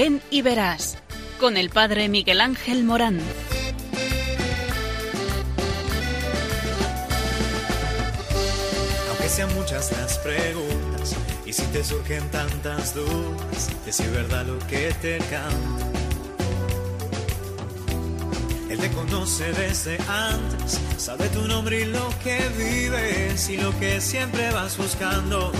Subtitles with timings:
[0.00, 0.96] Ven y verás
[1.40, 3.18] con el Padre Miguel Ángel Morán.
[9.08, 14.46] Aunque sean muchas las preguntas y si te surgen tantas dudas, de si es verdad
[14.46, 15.86] lo que te canta.
[18.70, 24.00] Él te conoce desde antes, sabe tu nombre y lo que vives y lo que
[24.00, 25.50] siempre vas buscando.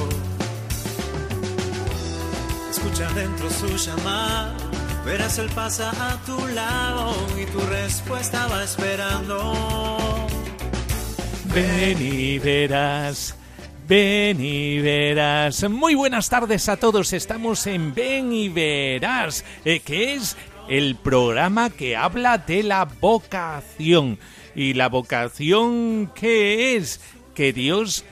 [2.88, 4.56] Dentro su llamada,
[5.04, 10.26] verás él pasa a tu lado y tu respuesta va esperando.
[11.54, 13.36] Ven y verás.
[13.86, 15.68] Ven y verás.
[15.68, 17.12] Muy buenas tardes a todos.
[17.12, 20.36] Estamos en Ven y verás, eh, que es
[20.68, 24.18] el programa que habla de la vocación.
[24.56, 27.00] ¿Y la vocación qué es?
[27.34, 28.04] Que Dios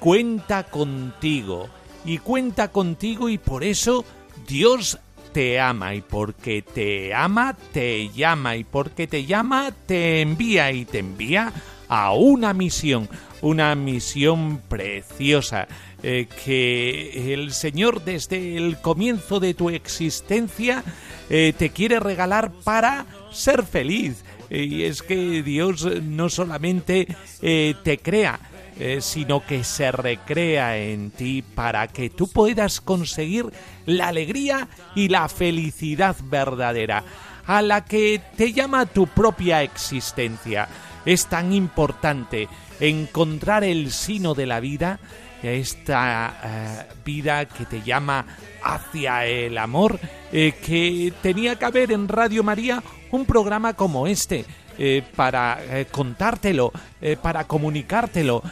[0.00, 1.68] cuenta contigo.
[2.08, 4.02] Y cuenta contigo y por eso
[4.46, 4.98] Dios
[5.34, 5.94] te ama.
[5.94, 8.56] Y porque te ama, te llama.
[8.56, 10.72] Y porque te llama, te envía.
[10.72, 11.52] Y te envía
[11.86, 13.10] a una misión,
[13.42, 15.68] una misión preciosa
[16.02, 20.84] eh, que el Señor desde el comienzo de tu existencia
[21.28, 24.24] eh, te quiere regalar para ser feliz.
[24.48, 27.06] Y es que Dios no solamente
[27.42, 28.40] eh, te crea,
[28.78, 33.46] eh, sino que se recrea en ti para que tú puedas conseguir
[33.86, 37.02] la alegría y la felicidad verdadera,
[37.46, 40.68] a la que te llama tu propia existencia.
[41.04, 42.48] Es tan importante
[42.78, 45.00] encontrar el sino de la vida,
[45.42, 48.26] esta eh, vida que te llama
[48.62, 49.98] hacia el amor,
[50.32, 54.44] eh, que tenía que haber en Radio María un programa como este.
[54.80, 58.42] Eh, para eh, contártelo, eh, para comunicártelo.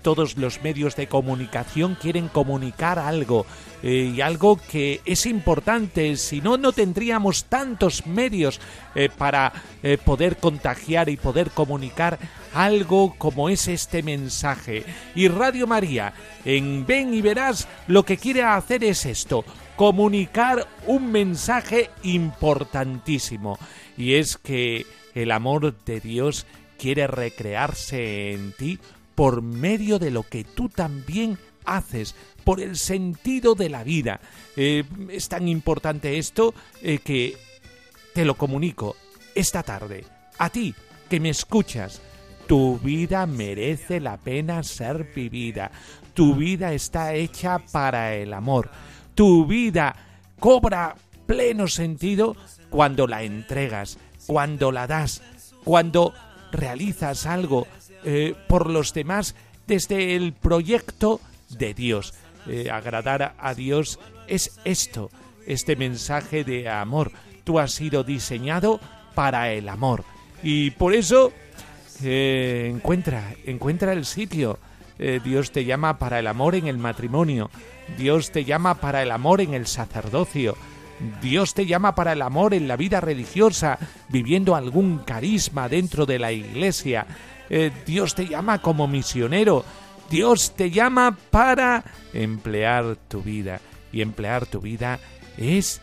[0.00, 3.46] Todos los medios de comunicación quieren comunicar algo
[3.82, 8.60] y algo que es importante, si no, no tendríamos tantos medios
[9.18, 9.52] para
[10.04, 12.16] poder contagiar y poder comunicar
[12.54, 14.84] algo como es este mensaje.
[15.16, 16.12] Y Radio María,
[16.44, 19.44] en Ven y Verás, lo que quiere hacer es esto,
[19.74, 23.58] comunicar un mensaje importantísimo.
[23.96, 26.46] Y es que el amor de Dios
[26.78, 28.78] quiere recrearse en ti
[29.14, 34.20] por medio de lo que tú también haces, por el sentido de la vida.
[34.56, 37.36] Eh, es tan importante esto eh, que
[38.14, 38.94] te lo comunico
[39.34, 40.04] esta tarde.
[40.38, 40.74] A ti,
[41.08, 42.02] que me escuchas,
[42.46, 45.72] tu vida merece la pena ser vivida.
[46.12, 48.70] Tu vida está hecha para el amor.
[49.14, 49.96] Tu vida
[50.38, 50.94] cobra
[51.26, 52.36] pleno sentido
[52.70, 55.22] cuando la entregas, cuando la das,
[55.64, 56.12] cuando
[56.52, 57.66] realizas algo
[58.04, 59.34] eh, por los demás
[59.66, 61.20] desde el proyecto
[61.50, 62.14] de Dios.
[62.46, 63.98] Eh, agradar a Dios
[64.28, 65.10] es esto,
[65.46, 67.12] este mensaje de amor.
[67.44, 68.80] Tú has sido diseñado
[69.14, 70.04] para el amor.
[70.42, 71.32] Y por eso
[72.02, 74.58] eh, encuentra, encuentra el sitio.
[75.24, 77.50] Dios te llama para el amor en el matrimonio.
[77.98, 80.56] Dios te llama para el amor en el sacerdocio.
[81.20, 86.18] Dios te llama para el amor en la vida religiosa, viviendo algún carisma dentro de
[86.18, 87.06] la iglesia.
[87.50, 89.64] Eh, Dios te llama como misionero.
[90.10, 93.60] Dios te llama para emplear tu vida.
[93.92, 94.98] Y emplear tu vida
[95.36, 95.80] es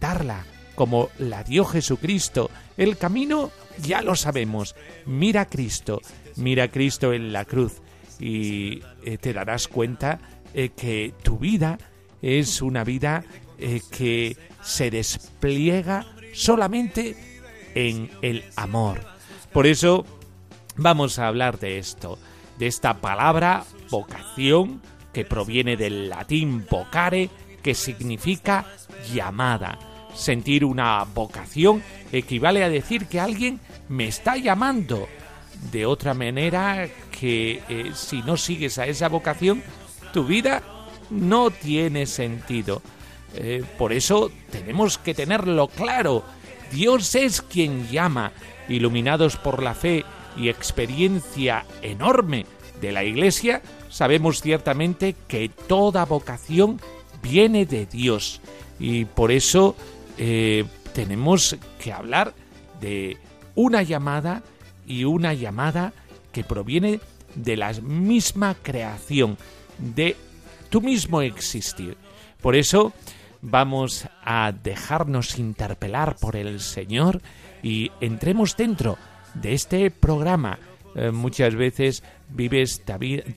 [0.00, 0.44] darla
[0.74, 2.50] como la dio Jesucristo.
[2.76, 3.50] El camino
[3.82, 4.74] ya lo sabemos.
[5.06, 6.00] Mira a Cristo,
[6.36, 7.80] mira a Cristo en la cruz
[8.18, 10.18] y eh, te darás cuenta
[10.52, 11.78] eh, que tu vida
[12.22, 13.24] es una vida
[13.58, 17.16] eh, que se despliega solamente
[17.74, 19.00] en el amor.
[19.52, 20.04] Por eso
[20.76, 22.18] vamos a hablar de esto,
[22.58, 24.80] de esta palabra vocación
[25.12, 27.30] que proviene del latín vocare,
[27.62, 28.66] que significa
[29.12, 29.78] llamada.
[30.14, 31.82] Sentir una vocación
[32.12, 35.08] equivale a decir que alguien me está llamando.
[35.72, 39.62] De otra manera que eh, si no sigues a esa vocación,
[40.12, 40.62] tu vida
[41.10, 42.82] no tiene sentido.
[43.36, 46.24] Eh, por eso tenemos que tenerlo claro.
[46.72, 48.32] Dios es quien llama,
[48.68, 50.04] iluminados por la fe
[50.36, 52.46] y experiencia enorme
[52.80, 56.80] de la Iglesia, sabemos ciertamente que toda vocación
[57.22, 58.40] viene de Dios.
[58.78, 59.76] Y por eso
[60.18, 62.34] eh, tenemos que hablar
[62.80, 63.16] de
[63.54, 64.42] una llamada
[64.86, 65.92] y una llamada
[66.32, 67.00] que proviene
[67.34, 69.38] de la misma creación,
[69.78, 70.16] de
[70.70, 71.96] tu mismo existir.
[72.42, 72.92] Por eso
[73.44, 77.20] vamos a dejarnos interpelar por el Señor
[77.62, 78.98] y entremos dentro
[79.34, 80.58] de este programa
[80.94, 82.82] eh, muchas veces vives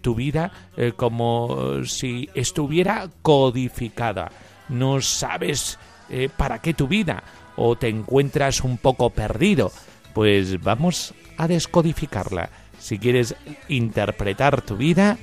[0.01, 4.31] tu vida eh, como si estuviera codificada.
[4.69, 5.79] No sabes
[6.09, 7.23] eh, para qué tu vida
[7.55, 9.71] o te encuentras un poco perdido.
[10.13, 12.49] Pues vamos a descodificarla.
[12.79, 13.35] Si quieres
[13.67, 15.17] interpretar tu vida,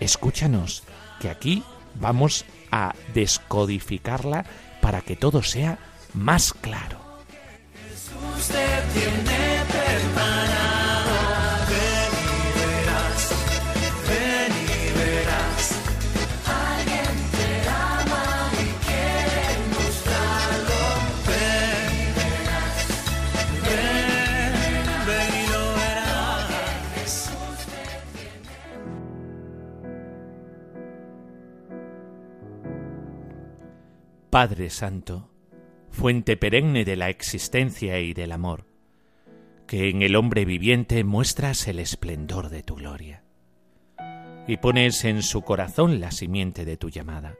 [0.00, 0.82] escúchanos,
[1.20, 1.62] que aquí
[1.98, 2.59] vamos a
[3.14, 4.44] descodificarla
[4.80, 5.78] para que todo sea
[6.14, 6.98] más claro.
[34.30, 35.28] Padre Santo,
[35.90, 38.64] fuente perenne de la existencia y del amor,
[39.66, 43.24] que en el hombre viviente muestras el esplendor de tu gloria,
[44.46, 47.34] y pones en su corazón la simiente de tu llamada.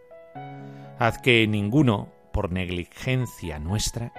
[0.99, 4.13] Haz que ninguno, por negligencia nuestra,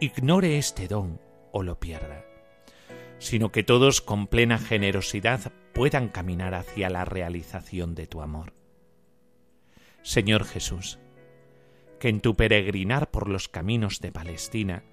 [0.00, 1.20] ignore este don
[1.52, 2.24] o lo pierda,
[3.20, 8.54] sino que todos con plena generosidad puedan caminar hacia la realización de tu amor.
[10.02, 10.98] Señor Jesús,
[11.98, 14.84] que en tu peregrinar por los caminos de Palestina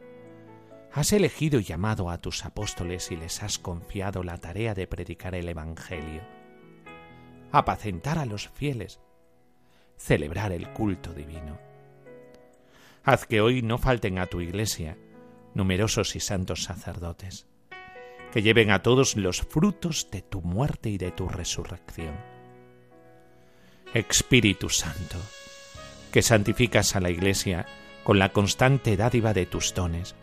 [0.91, 5.33] has elegido y llamado a tus apóstoles y les has confiado la tarea de predicar
[5.35, 6.21] el Evangelio,
[7.51, 8.99] apacentar a los fieles,
[9.97, 11.59] celebrar el culto divino.
[13.03, 14.97] Haz que hoy no falten a tu iglesia
[15.55, 17.47] numerosos y santos sacerdotes,
[18.31, 22.15] que lleven a todos los frutos de tu muerte y de tu resurrección.
[23.93, 25.17] Espíritu Santo,
[26.13, 27.65] que santificas a la Iglesia
[28.03, 30.13] con la constante dádiva de tus dones.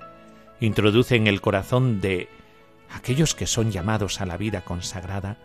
[0.60, 2.28] Introduce en el corazón de
[2.90, 5.37] aquellos que son llamados a la vida consagrada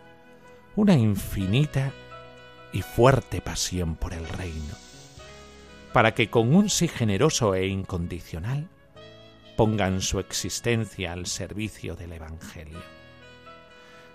[0.76, 1.90] una infinita
[2.72, 4.74] y fuerte pasión por el reino,
[5.92, 8.68] para que con un sí generoso e incondicional
[9.56, 12.78] pongan su existencia al servicio del Evangelio.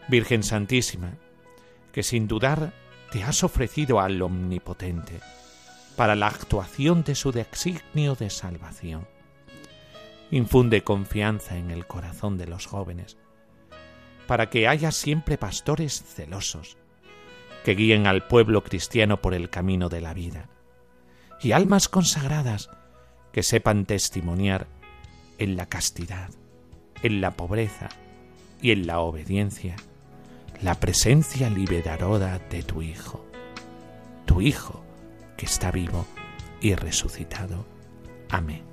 [0.08, 1.18] Virgen Santísima,
[1.92, 2.72] que sin dudar
[3.12, 5.20] te has ofrecido al Omnipotente,
[6.02, 9.08] para la actuación de su designio de salvación.
[10.32, 13.20] Infunde confianza en el corazón de los jóvenes,
[14.26, 16.76] para que haya siempre pastores celosos,
[17.64, 20.50] que guíen al pueblo cristiano por el camino de la vida,
[21.40, 22.72] y almas consagradas
[23.32, 24.66] que sepan testimoniar
[25.38, 26.32] en la castidad,
[27.04, 27.90] en la pobreza
[28.60, 29.76] y en la obediencia
[30.64, 33.24] la presencia liberadora de tu Hijo,
[34.26, 34.84] tu Hijo
[35.42, 36.06] que está vivo
[36.62, 37.66] y resucitado.
[38.30, 38.71] Amén.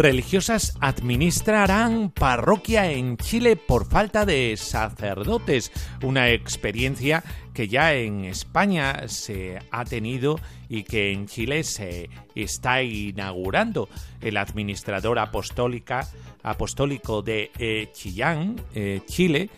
[0.00, 5.70] Religiosas administrarán parroquia en Chile por falta de sacerdotes,
[6.02, 12.82] una experiencia que ya en España se ha tenido y que en Chile se está
[12.82, 13.88] inaugurando.
[14.20, 16.08] El administrador apostólica,
[16.42, 19.50] apostólico de eh, Chillán, eh, Chile,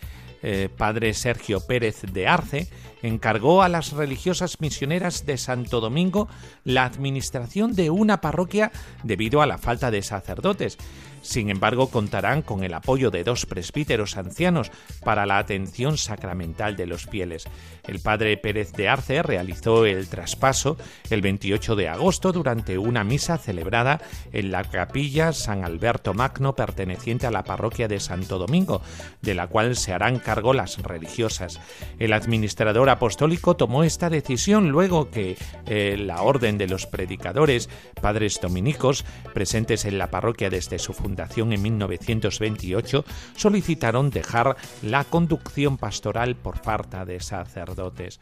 [0.43, 2.69] eh, padre Sergio Pérez de Arce,
[3.03, 6.29] encargó a las religiosas misioneras de Santo Domingo
[6.65, 10.79] la administración de una parroquia debido a la falta de sacerdotes.
[11.23, 14.71] Sin embargo, contarán con el apoyo de dos presbíteros ancianos
[15.05, 17.45] para la atención sacramental de los fieles.
[17.87, 20.77] El padre Pérez de Arce realizó el traspaso
[21.11, 24.01] el 28 de agosto durante una misa celebrada
[24.33, 28.83] en la capilla San Alberto Magno perteneciente a la parroquia de Santo Domingo,
[29.21, 31.61] de la cual se harán cargo las religiosas.
[31.99, 35.37] El administrador apostólico tomó esta decisión luego que
[35.67, 37.69] eh, la orden de los predicadores,
[38.01, 41.12] padres dominicos, presentes en la parroquia desde su fundación,
[41.53, 43.05] en 1928
[43.37, 48.21] solicitaron dejar la conducción pastoral por falta de sacerdotes.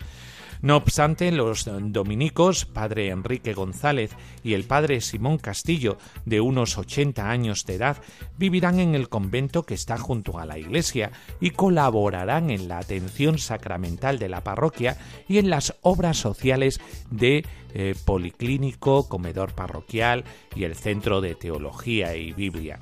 [0.62, 4.10] No obstante, los dominicos, padre Enrique González
[4.44, 7.96] y el padre Simón Castillo, de unos 80 años de edad,
[8.36, 13.38] vivirán en el convento que está junto a la iglesia y colaborarán en la atención
[13.38, 14.98] sacramental de la parroquia
[15.28, 20.24] y en las obras sociales de eh, policlínico, comedor parroquial
[20.54, 22.80] y el centro de teología y Biblia.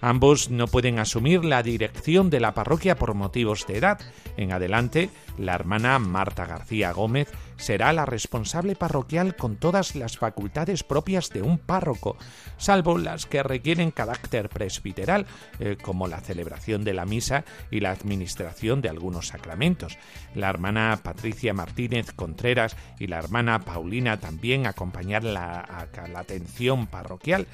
[0.00, 4.00] Ambos no pueden asumir la dirección de la parroquia por motivos de edad.
[4.36, 10.82] En adelante, la hermana Marta García Gómez será la responsable parroquial con todas las facultades
[10.82, 12.16] propias de un párroco,
[12.58, 15.26] salvo las que requieren carácter presbiteral,
[15.58, 19.96] eh, como la celebración de la misa y la administración de algunos sacramentos.
[20.34, 27.46] La hermana Patricia Martínez Contreras y la hermana Paulina también acompañarán la, la atención parroquial.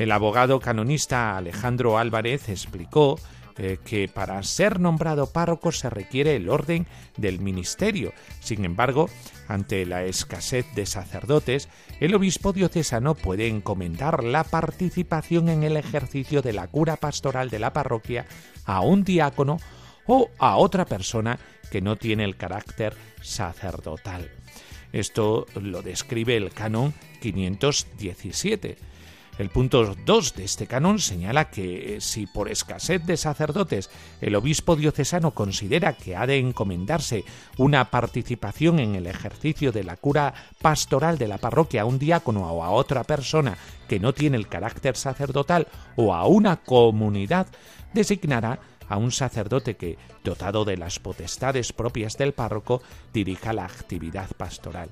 [0.00, 3.20] El abogado canonista Alejandro Álvarez explicó
[3.58, 6.86] eh, que para ser nombrado párroco se requiere el orden
[7.18, 8.14] del ministerio.
[8.40, 9.10] Sin embargo,
[9.46, 11.68] ante la escasez de sacerdotes,
[12.00, 17.58] el obispo diocesano puede encomendar la participación en el ejercicio de la cura pastoral de
[17.58, 18.24] la parroquia
[18.64, 19.58] a un diácono
[20.06, 21.38] o a otra persona
[21.70, 24.30] que no tiene el carácter sacerdotal.
[24.94, 28.89] Esto lo describe el canon 517.
[29.40, 33.88] El punto 2 de este canon señala que eh, si por escasez de sacerdotes
[34.20, 37.24] el obispo diocesano considera que ha de encomendarse
[37.56, 42.52] una participación en el ejercicio de la cura pastoral de la parroquia a un diácono
[42.52, 43.56] o a otra persona
[43.88, 47.46] que no tiene el carácter sacerdotal o a una comunidad,
[47.94, 52.82] designará a un sacerdote que, dotado de las potestades propias del párroco,
[53.14, 54.90] dirija la actividad pastoral.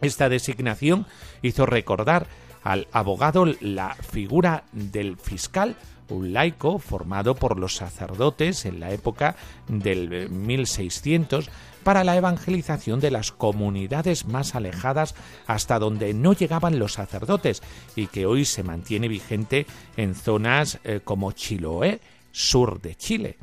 [0.00, 1.06] Esta designación
[1.42, 2.26] hizo recordar
[2.62, 5.76] al abogado la figura del fiscal,
[6.08, 9.36] un laico formado por los sacerdotes en la época
[9.68, 11.50] del 1600
[11.82, 15.14] para la evangelización de las comunidades más alejadas
[15.46, 17.62] hasta donde no llegaban los sacerdotes
[17.96, 22.00] y que hoy se mantiene vigente en zonas eh, como Chiloé,
[22.32, 23.38] sur de Chile.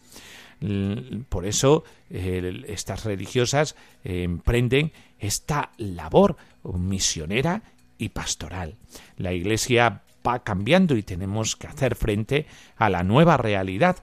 [1.29, 7.61] Por eso estas religiosas eh, emprenden esta labor misionera
[7.97, 8.75] y pastoral.
[9.17, 13.97] La Iglesia va cambiando y tenemos que hacer frente a la nueva realidad.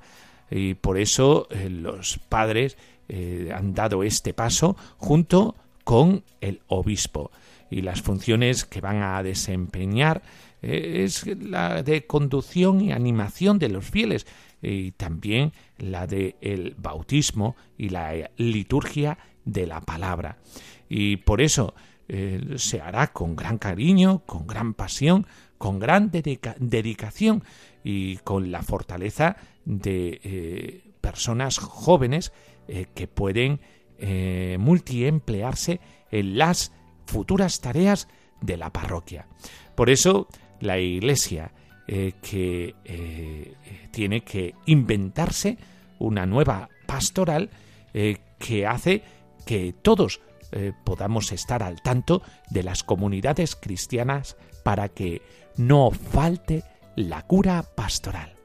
[0.51, 2.77] Y por eso eh, los padres
[3.09, 7.31] eh, han dado este paso junto con el obispo.
[7.71, 10.23] Y las funciones que van a desempeñar
[10.63, 14.27] eh, es la de conducción y animación de los fieles
[14.63, 20.39] y también la de el bautismo y la liturgia de la palabra.
[20.89, 21.75] Y por eso
[22.07, 27.43] eh, se hará con gran cariño, con gran pasión, con gran dedicación
[27.83, 32.33] y con la fortaleza de eh, personas jóvenes
[32.69, 33.61] eh, que pueden
[34.59, 35.81] multiemplearse
[36.11, 36.73] en las
[37.07, 38.09] futuras tareas
[38.43, 39.29] de la parroquia.
[39.75, 40.29] Por eso
[40.61, 41.53] la Iglesia
[41.87, 42.75] que
[43.93, 45.57] tiene que inventarse
[46.01, 47.49] una nueva pastoral
[48.39, 49.03] que hace
[49.47, 50.21] que todos
[50.57, 55.21] eh, podamos estar al tanto de las comunidades cristianas para que
[55.57, 56.63] no falte
[56.95, 58.37] la cura pastoral.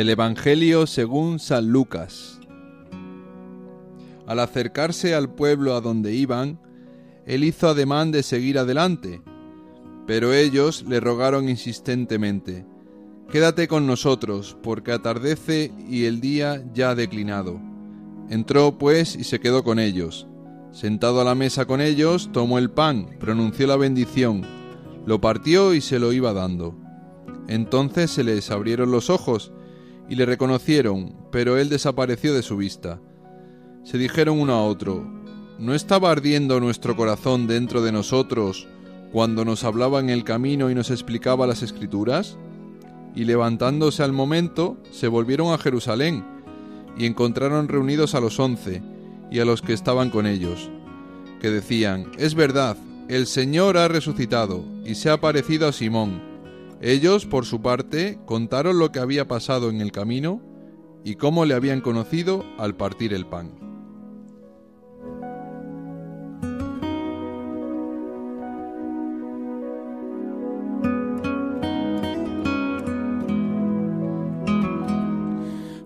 [0.00, 2.40] Del Evangelio según San Lucas.
[4.26, 6.58] Al acercarse al pueblo a donde iban,
[7.26, 9.20] él hizo ademán de seguir adelante,
[10.06, 12.64] pero ellos le rogaron insistentemente,
[13.30, 17.60] Quédate con nosotros, porque atardece y el día ya ha declinado.
[18.30, 20.26] Entró pues y se quedó con ellos.
[20.72, 24.46] Sentado a la mesa con ellos, tomó el pan, pronunció la bendición,
[25.04, 26.74] lo partió y se lo iba dando.
[27.48, 29.52] Entonces se les abrieron los ojos,
[30.10, 33.00] y le reconocieron, pero él desapareció de su vista.
[33.84, 35.08] Se dijeron uno a otro,
[35.58, 38.66] ¿no estaba ardiendo nuestro corazón dentro de nosotros
[39.12, 42.36] cuando nos hablaba en el camino y nos explicaba las escrituras?
[43.14, 46.24] Y levantándose al momento, se volvieron a Jerusalén,
[46.98, 48.82] y encontraron reunidos a los once,
[49.30, 50.70] y a los que estaban con ellos,
[51.40, 52.76] que decían, Es verdad,
[53.08, 56.29] el Señor ha resucitado, y se ha aparecido a Simón.
[56.82, 60.40] Ellos, por su parte, contaron lo que había pasado en el camino
[61.04, 63.70] y cómo le habían conocido al partir el pan.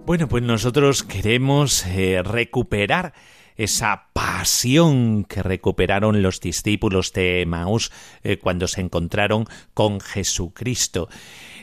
[0.06, 3.14] Bueno, pues nosotros queremos eh, recuperar
[3.56, 7.92] esa pasión que recuperaron los discípulos de Maús
[8.22, 11.08] eh, cuando se encontraron con Jesucristo.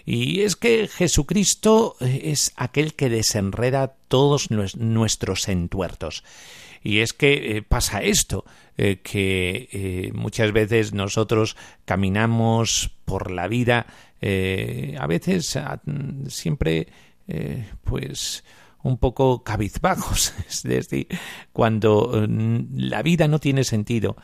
[0.05, 6.23] Y es que Jesucristo es aquel que desenreda todos nuestros entuertos.
[6.83, 8.45] Y es que eh, pasa esto,
[8.77, 11.55] eh, que eh, muchas veces nosotros
[11.85, 13.85] caminamos por la vida,
[14.23, 15.57] a veces
[16.27, 16.87] siempre,
[17.83, 18.43] pues,
[18.83, 21.07] un poco cabizbajos, es decir,
[21.53, 24.15] cuando la vida no tiene sentido,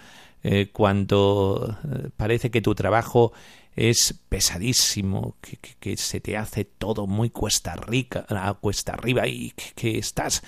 [0.72, 1.78] cuando
[2.16, 3.34] parece que tu trabajo
[3.78, 5.38] es pesadísimo,
[5.80, 8.26] que, se te hace todo muy cuesta, rica,
[8.60, 10.42] cuesta arriba y que estás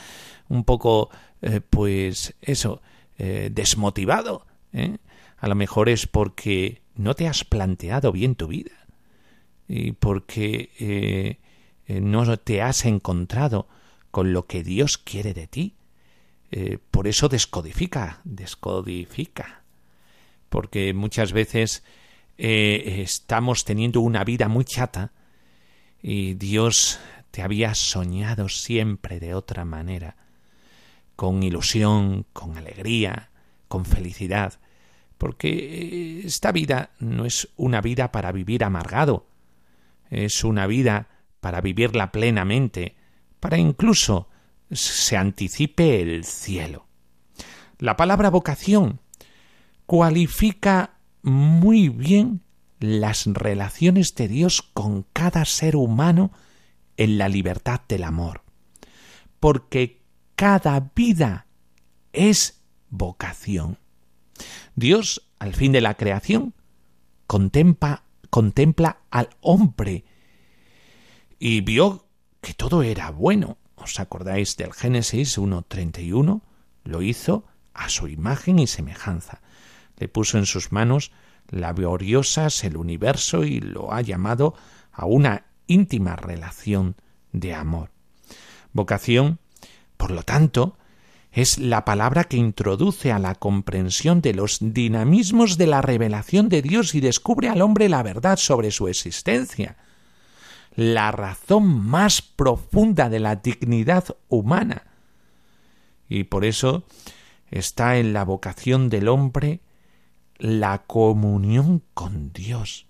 [0.50, 1.10] un poco
[1.42, 2.82] eh, pues eso,
[3.20, 4.48] eh, desmotivado.
[4.74, 4.98] ¿eh?
[5.38, 8.88] A lo mejor es porque no te has planteado bien tu vida
[9.68, 11.38] y porque
[11.88, 13.68] no te has encontrado
[14.12, 15.76] con lo que Dios quiere de ti.
[16.92, 19.62] por eso descodifica, descodifica.
[20.50, 21.84] Porque muchas veces
[22.38, 25.12] estamos teniendo una vida muy chata
[26.02, 27.00] y Dios
[27.32, 30.16] te había soñado siempre de otra manera
[31.16, 33.30] con ilusión, con alegría,
[33.68, 34.54] con felicidad,
[35.18, 39.28] porque esta vida no es una vida para vivir amargado,
[40.10, 41.10] es una vida
[41.42, 42.96] para vivirla plenamente,
[43.40, 44.30] para incluso
[44.72, 46.88] se anticipe el cielo.
[47.78, 49.00] La palabra vocación
[49.86, 52.42] cualifica muy bien
[52.80, 56.32] las relaciones de Dios con cada ser humano
[56.98, 58.44] en la libertad del amor,
[59.40, 60.02] porque
[60.36, 61.48] cada vida
[62.14, 63.78] es vocación.
[64.76, 66.54] Dios, al fin de la creación,
[67.28, 70.06] contempla, contempla al hombre
[71.40, 72.09] y vio
[72.42, 73.58] que todo era bueno.
[73.76, 76.42] ¿Os acordáis del Génesis 1.31?
[76.84, 79.42] Lo hizo a su imagen y semejanza.
[79.98, 81.12] Le puso en sus manos
[81.50, 84.54] laboriosas el universo y lo ha llamado
[84.92, 86.96] a una íntima relación
[87.32, 87.92] de amor.
[88.74, 89.40] Vocación
[90.00, 90.78] por lo tanto,
[91.34, 96.62] es la palabra que introduce a la comprensión de los dinamismos de la revelación de
[96.62, 99.76] Dios y descubre al hombre la verdad sobre su existencia,
[100.80, 104.84] la razón más profunda de la dignidad humana.
[106.08, 106.86] Y por eso
[107.52, 109.60] está en la vocación del hombre
[110.38, 112.86] la comunión con Dios.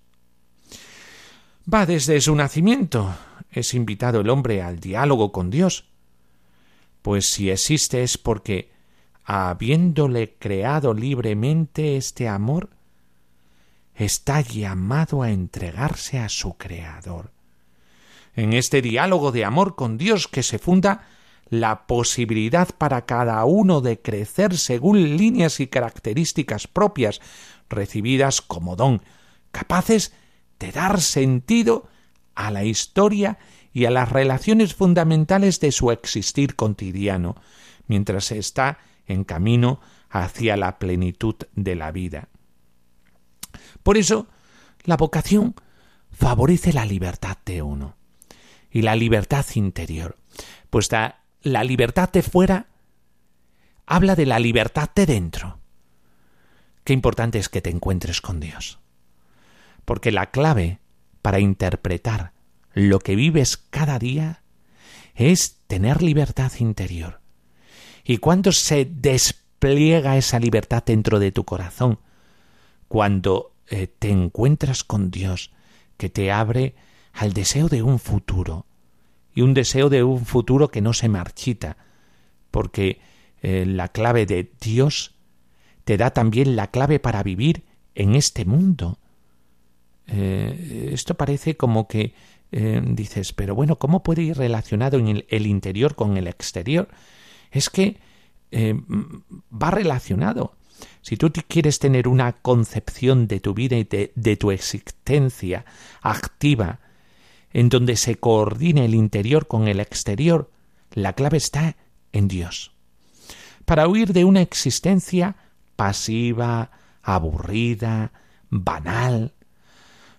[1.72, 3.12] Va desde su nacimiento.
[3.50, 5.86] Es invitado el hombre al diálogo con Dios,
[7.02, 8.70] pues si existe es porque,
[9.24, 12.70] habiéndole creado libremente este amor,
[13.96, 17.32] está llamado a entregarse a su Creador.
[18.40, 21.02] En este diálogo de amor con Dios que se funda
[21.50, 27.20] la posibilidad para cada uno de crecer según líneas y características propias
[27.68, 29.02] recibidas como don,
[29.52, 30.14] capaces
[30.58, 31.86] de dar sentido
[32.34, 33.38] a la historia
[33.74, 37.36] y a las relaciones fundamentales de su existir cotidiano,
[37.88, 42.30] mientras está en camino hacia la plenitud de la vida.
[43.82, 44.28] Por eso,
[44.84, 45.54] la vocación
[46.10, 47.99] favorece la libertad de uno
[48.70, 50.16] y la libertad interior,
[50.70, 50.88] pues
[51.42, 52.66] la libertad de fuera
[53.86, 55.58] habla de la libertad de dentro.
[56.84, 58.78] Qué importante es que te encuentres con Dios,
[59.84, 60.78] porque la clave
[61.22, 62.32] para interpretar
[62.72, 64.42] lo que vives cada día
[65.14, 67.20] es tener libertad interior.
[68.04, 71.98] ¿Y cuando se despliega esa libertad dentro de tu corazón?
[72.88, 75.52] Cuando eh, te encuentras con Dios,
[75.96, 76.74] que te abre
[77.12, 78.66] al deseo de un futuro,
[79.34, 81.76] y un deseo de un futuro que no se marchita,
[82.50, 83.00] porque
[83.42, 85.14] eh, la clave de Dios
[85.84, 88.98] te da también la clave para vivir en este mundo.
[90.06, 92.12] Eh, esto parece como que
[92.52, 96.88] eh, dices, pero bueno, ¿cómo puede ir relacionado en el, interior con el exterior?
[97.50, 97.98] Es que
[98.52, 100.56] va relacionado.
[101.02, 105.64] Si tú quieres tener una concepción de tu vida y de tu existencia
[106.02, 106.80] activa,
[107.52, 110.50] en donde se coordine el interior con el exterior,
[110.92, 111.76] la clave está
[112.12, 112.72] en Dios.
[113.64, 115.36] Para huir de una existencia
[115.76, 116.70] pasiva,
[117.02, 118.12] aburrida,
[118.50, 119.34] banal,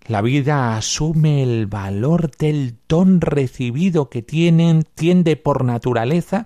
[0.07, 6.45] la vida asume el valor del don recibido que tienen, tiende por naturaleza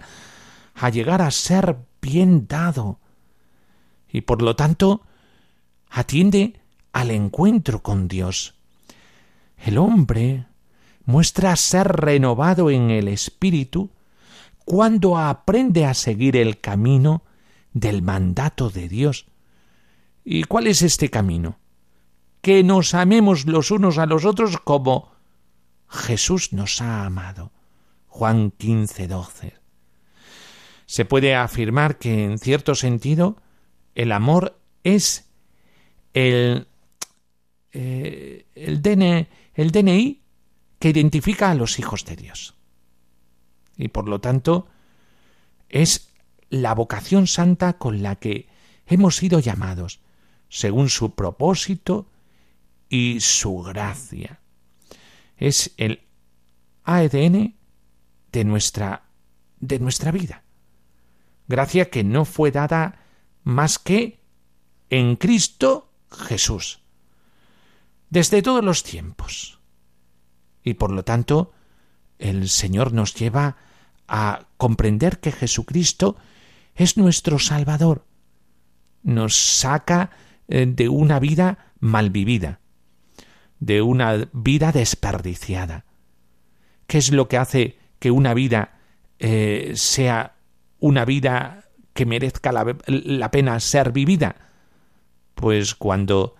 [0.75, 2.99] a llegar a ser bien dado
[4.11, 5.01] y por lo tanto
[5.89, 6.59] atiende
[6.91, 8.55] al encuentro con Dios.
[9.57, 10.45] El hombre
[11.05, 13.89] muestra ser renovado en el espíritu
[14.65, 17.23] cuando aprende a seguir el camino
[17.73, 19.27] del mandato de Dios.
[20.23, 21.57] ¿Y cuál es este camino?
[22.45, 25.11] que nos amemos los unos a los otros como
[25.89, 27.51] Jesús nos ha amado.
[28.05, 29.53] Juan 15, 12.
[30.85, 33.37] Se puede afirmar que, en cierto sentido,
[33.95, 35.27] el amor es
[36.13, 36.67] el,
[37.71, 40.21] eh, el, DNI, DNI
[40.79, 42.55] que identifica a los hijos de Dios.
[43.77, 44.67] Y por lo tanto,
[45.69, 46.09] es
[46.49, 48.47] la vocación santa con la que
[48.85, 49.99] hemos sido llamados,
[50.49, 52.07] según su propósito
[52.89, 54.39] y su gracia.
[55.37, 56.01] Es el
[56.83, 57.55] ADN
[58.31, 59.05] de nuestra
[59.59, 60.43] de nuestra vida.
[61.47, 62.99] Gracia que no fue dada
[63.43, 64.19] más que
[64.89, 66.81] en Cristo Jesús.
[68.09, 69.54] Desde todos los tiempos.
[70.65, 71.53] Y por lo tanto,
[72.19, 73.55] el Señor nos lleva
[74.07, 76.17] a comprender que Jesucristo
[76.73, 78.03] es nuestro Salvador.
[79.03, 80.09] Nos saca
[80.47, 82.59] eh, de una vida mal vivida,
[83.59, 85.85] de una vida desperdiciada.
[86.87, 88.79] ¿Qué es lo que hace que una vida
[89.19, 90.35] eh, sea
[90.79, 94.35] una vida que merezca la, pena ser vivida?
[95.35, 96.35] Pues cuando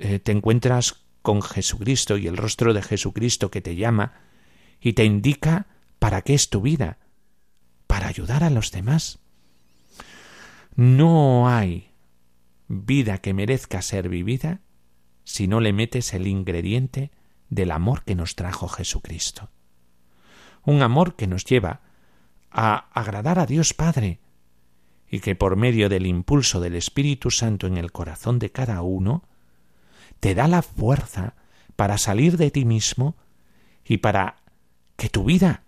[0.00, 4.14] eh, te encuentras con Jesucristo y el rostro de Jesucristo que te llama
[4.80, 5.66] y te indica
[5.98, 6.98] para qué es tu vida,
[7.86, 9.18] para ayudar a los demás.
[10.74, 11.90] No hay
[12.68, 14.60] vida que merezca ser vivida
[15.24, 17.10] si no le metes el ingrediente
[17.48, 19.50] del amor que nos trajo Jesucristo.
[20.64, 21.82] Un amor que nos lleva
[22.50, 24.20] a agradar a Dios Padre
[25.10, 29.24] y que por medio del impulso del Espíritu Santo en el corazón de cada uno,
[30.20, 31.34] te da la fuerza
[31.76, 33.16] para salir de ti mismo
[33.84, 34.36] y para
[34.96, 35.64] que tu vida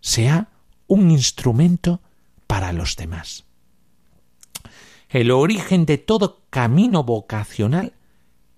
[0.00, 0.48] sea
[0.86, 2.00] un instrumento
[2.46, 3.44] para los demás.
[5.08, 7.94] El origen de todo camino vocacional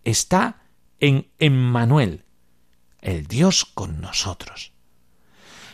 [0.05, 0.63] está
[1.01, 2.25] en Emmanuel,
[3.01, 4.73] el Dios con nosotros.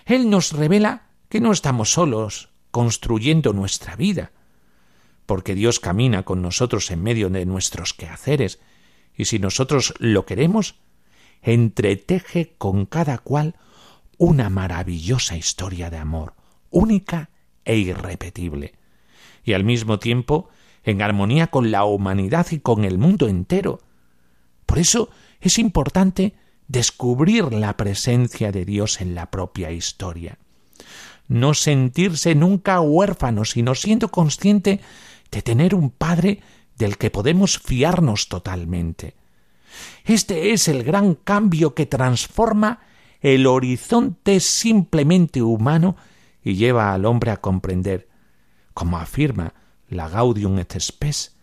[0.06, 4.32] Él nos revela que no estamos solos construyendo nuestra vida,
[5.26, 8.60] porque Dios camina con nosotros en medio de nuestros quehaceres,
[9.18, 10.76] y si nosotros lo queremos,
[11.42, 13.56] entreteje con cada cual
[14.16, 16.34] una maravillosa historia de amor,
[16.70, 17.30] única
[17.64, 18.74] e irrepetible,
[19.44, 20.48] y al mismo tiempo
[20.84, 23.80] en armonía con la humanidad y con el mundo entero.
[24.64, 26.34] Por eso es importante
[26.68, 30.38] descubrir la presencia de Dios en la propia historia.
[31.26, 34.80] No sentirse nunca huérfano, sino siendo consciente
[35.30, 36.40] de tener un Padre
[36.78, 39.14] del que podemos fiarnos totalmente.
[40.04, 42.80] Este es el gran cambio que transforma
[43.20, 45.96] el horizonte simplemente humano
[46.42, 48.08] y lleva al hombre a comprender,
[48.74, 49.54] como afirma
[49.88, 51.36] la Gaudium et Spes,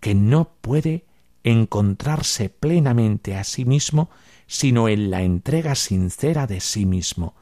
[0.00, 1.04] que no puede
[1.44, 4.10] encontrarse plenamente a sí mismo
[4.46, 7.34] sino en la entrega sincera de sí mismo.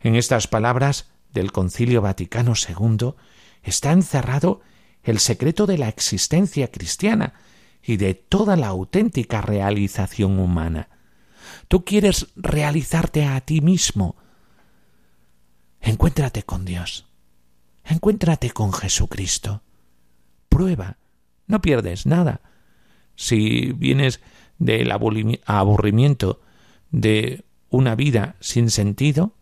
[0.00, 3.14] En estas palabras del Concilio Vaticano II
[3.62, 4.60] está encerrado
[5.02, 7.34] el secreto de la existencia cristiana
[7.82, 10.88] y de toda la auténtica realización humana.
[11.68, 14.16] Tú quieres realizarte a ti mismo.
[15.80, 17.06] Encuéntrate con Dios.
[17.84, 19.62] Encuéntrate con Jesucristo.
[20.48, 20.98] Prueba.
[21.46, 22.40] No pierdes nada.
[23.16, 24.20] Si vienes
[24.58, 26.40] del aburrimiento
[26.90, 29.34] de una vida sin sentido,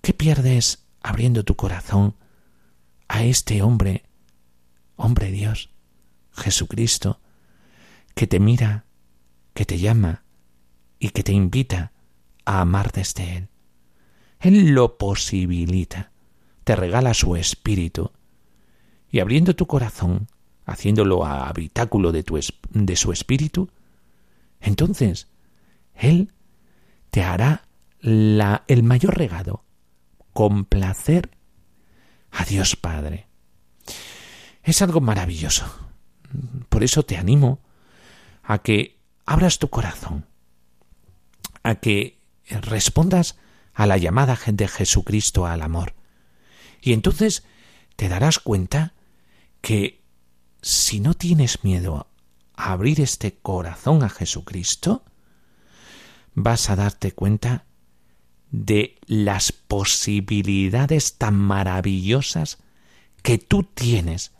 [0.00, 2.16] ¿qué pierdes abriendo tu corazón
[3.08, 4.04] a este hombre,
[5.02, 5.70] hombre Dios,
[6.32, 7.20] Jesucristo,
[8.14, 8.84] que te mira,
[9.52, 10.22] que te llama
[10.98, 11.92] y que te invita
[12.44, 13.48] a amar desde Él.
[14.38, 16.12] Él lo posibilita,
[16.64, 18.12] te regala su espíritu,
[19.10, 20.28] y abriendo tu corazón,
[20.64, 22.40] haciéndolo a habitáculo de, tu
[22.96, 23.68] su espíritu,
[24.60, 25.28] entonces
[25.94, 26.32] Él
[27.10, 27.64] te hará
[28.00, 29.64] el mayor regalo,
[30.32, 31.30] complacer
[32.30, 33.31] a Dios Padre.
[34.62, 35.64] Es algo maravilloso.
[36.68, 37.60] Por eso te animo
[38.42, 40.26] a que abras tu corazón,
[41.62, 43.36] a que respondas
[43.74, 45.94] a la llamada de Jesucristo al amor.
[46.80, 47.44] Y entonces
[47.96, 48.92] te darás cuenta
[49.60, 50.02] que
[50.60, 52.08] si no tienes miedo
[52.56, 55.04] a abrir este corazón a Jesucristo,
[56.34, 57.64] vas a darte cuenta
[58.50, 62.58] de las posibilidades tan maravillosas
[63.22, 64.32] que tú tienes,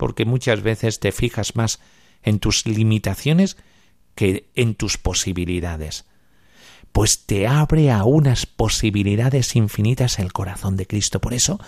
[0.00, 1.78] porque muchas veces te fijas más
[2.22, 3.58] en tus limitaciones
[4.14, 6.06] que en tus posibilidades.
[6.90, 11.20] Pues te abre a unas posibilidades infinitas el corazón de Cristo.
[11.20, 11.60] Por eso,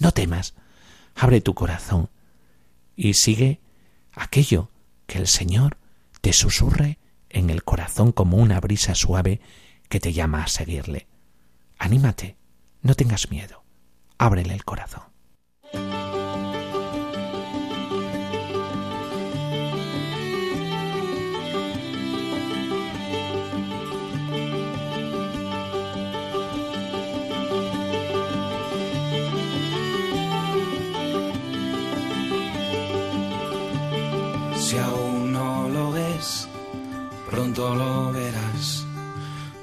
[0.00, 0.54] no temas,
[1.14, 2.10] abre tu corazón
[2.96, 3.60] y sigue
[4.12, 4.72] aquello
[5.06, 5.76] que el Señor
[6.20, 6.98] te susurre
[7.30, 9.40] en el corazón como una brisa suave
[9.88, 11.06] que te llama a seguirle.
[11.78, 12.36] Anímate,
[12.82, 13.62] no tengas miedo,
[14.18, 15.04] ábrele el corazón.
[37.58, 38.86] Pronto lo verás.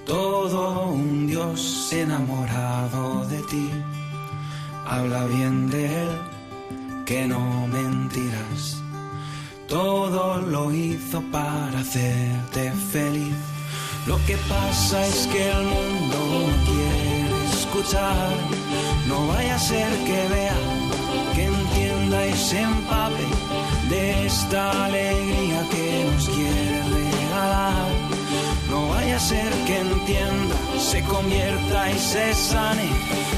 [0.06, 3.70] Todo un Dios enamorado de ti.
[4.86, 6.10] Habla bien de Él,
[7.06, 8.82] que no mentirás.
[9.68, 13.36] Todo lo hizo para hacerte feliz.
[14.06, 18.36] Lo que pasa es que el mundo no quiere escuchar.
[19.08, 20.60] No vaya a ser que vea,
[21.34, 23.28] que entienda y se empape
[23.90, 26.85] de esta alegría que nos quiere
[28.70, 32.90] No vaya a ser que entienda, se convierta y se sane.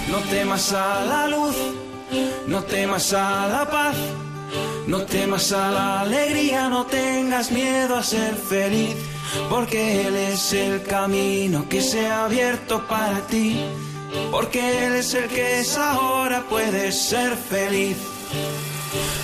[0.10, 1.56] No temas a la luz,
[2.48, 3.96] no temas a la paz,
[4.88, 8.96] no temas a la alegría, no tengas miedo a ser feliz,
[9.50, 13.62] porque Él es el camino que se ha abierto para ti,
[14.32, 17.98] porque Él es el que es ahora, puedes ser feliz.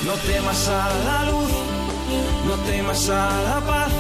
[0.06, 1.52] No temas a la luz,
[2.46, 3.92] no temas a la paz,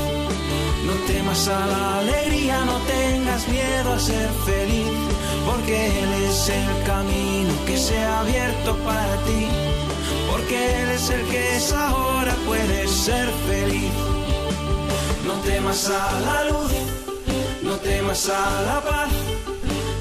[0.85, 4.87] no temas a la alegría, no tengas miedo a ser feliz,
[5.45, 9.47] porque Él es el camino que se ha abierto para ti,
[10.29, 13.91] porque Él es el que es ahora, puedes ser feliz.
[15.25, 16.71] No temas a la luz,
[17.63, 19.09] no temas a la paz.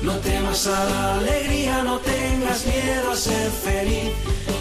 [0.02, 4.10] No temas a la alegría, no tengas miedo a ser feliz,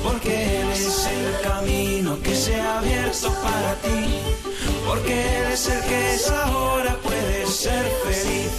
[0.03, 4.50] porque Él es el camino que se ha abierto para ti,
[4.91, 8.51] porque Él es el que es ahora, puedes ser feliz.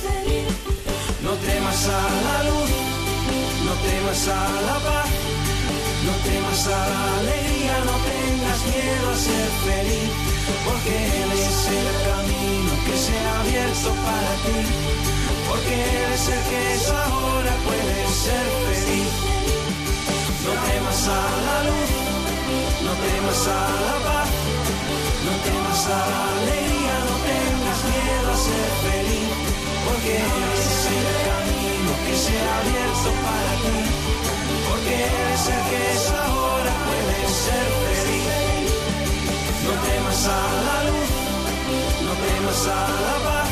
[1.22, 2.70] No temas a la luz,
[3.66, 5.10] no temas a la paz,
[6.06, 10.10] no temas a la alegría, no tengas miedo a ser feliz,
[10.64, 14.60] porque Él es el camino que se ha abierto para ti
[15.48, 19.12] porque Él es el que es ahora, puedes ser feliz.
[20.44, 21.90] No temas a la luz,
[22.86, 24.41] no temas a la paz,
[25.26, 29.30] no temas a la alegría, no tengas miedo a ser feliz,
[29.86, 33.80] porque Él es el camino que se ha abierto para ti,
[34.68, 38.26] porque Él es el que es ahora, puedes ser feliz.
[39.66, 41.10] No temas a la luz,
[42.06, 43.50] no temas a la paz.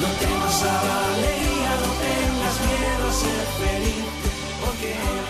[0.00, 4.04] No temas a la alegría, no tengas miedo a ser feliz,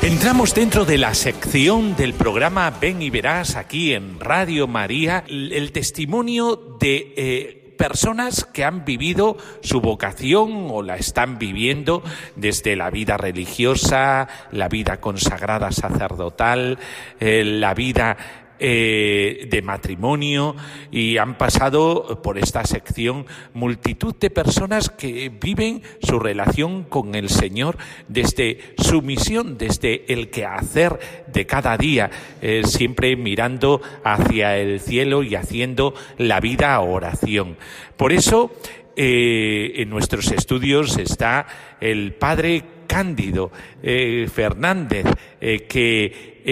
[0.02, 5.70] Entramos dentro de la sección del programa Ven y Verás aquí en Radio María el,
[5.72, 12.02] testimonio de eh, personas que han vivido su vocación o la están viviendo
[12.36, 16.78] desde la vida religiosa, la vida consagrada sacerdotal,
[17.20, 18.16] eh, la vida
[18.60, 20.56] eh, de matrimonio
[20.90, 27.28] y han pasado por esta sección multitud de personas que viven su relación con el
[27.28, 30.98] Señor desde su misión, desde el quehacer
[31.32, 32.10] de cada día,
[32.42, 37.56] eh, siempre mirando hacia el cielo y haciendo la vida a oración.
[37.96, 38.50] Por eso,
[38.96, 41.46] eh, en nuestros estudios está
[41.80, 45.06] el Padre Cándido Fernández,
[45.40, 46.42] que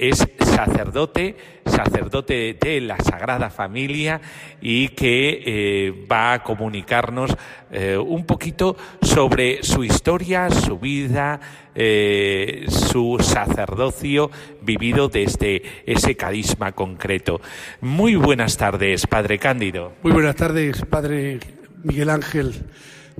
[0.00, 4.20] es sacerdote, sacerdote de la Sagrada Familia
[4.60, 7.34] y que eh, va a comunicarnos
[7.70, 11.40] eh, un poquito sobre su historia, su vida,
[11.74, 17.40] eh, su sacerdocio vivido desde ese carisma concreto.
[17.80, 19.92] Muy buenas tardes, Padre Cándido.
[20.02, 21.40] Muy buenas tardes, Padre
[21.82, 22.54] Miguel Ángel.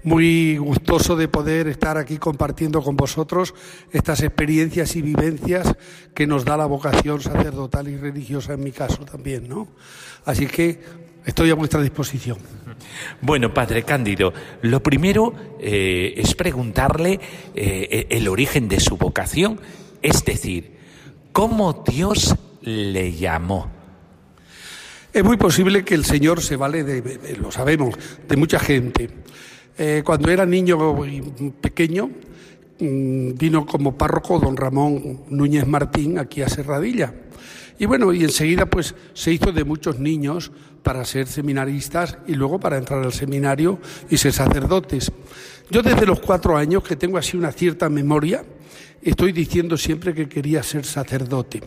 [0.05, 3.55] Muy gustoso de poder estar aquí compartiendo con vosotros
[3.93, 5.75] estas experiencias y vivencias
[6.15, 9.69] que nos da la vocación sacerdotal y religiosa en mi caso también, ¿no?
[10.25, 10.81] Así que
[11.25, 12.39] estoy a vuestra disposición.
[13.21, 17.21] Bueno, Padre Cándido, lo primero eh, es preguntarle
[17.55, 19.61] eh, el origen de su vocación,
[20.03, 20.73] es decir,
[21.33, 23.71] ¿cómo Dios le llamó?
[25.13, 27.95] Es muy posible que el Señor se vale de, de- lo sabemos,
[28.27, 29.11] de mucha gente.
[29.85, 30.97] Eh, cuando era niño
[31.61, 32.09] pequeño,
[32.79, 37.13] mm, vino como párroco don Ramón Núñez Martín aquí a Serradilla.
[37.81, 40.53] Y bueno, y enseguida pues se hizo de muchos niños
[40.85, 45.11] para ser seminaristas y luego para entrar al seminario y ser sacerdotes.
[45.69, 48.45] Yo desde los cuatro años, que tengo así una cierta memoria,
[49.03, 51.63] estoy diciendo siempre que quería ser sacerdote.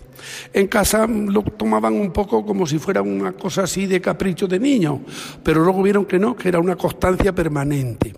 [0.54, 4.60] En casa lo tomaban un poco como si fuera una cosa así de capricho de
[4.60, 5.02] niño,
[5.44, 8.14] pero luego vieron que no, que era una constancia permanente.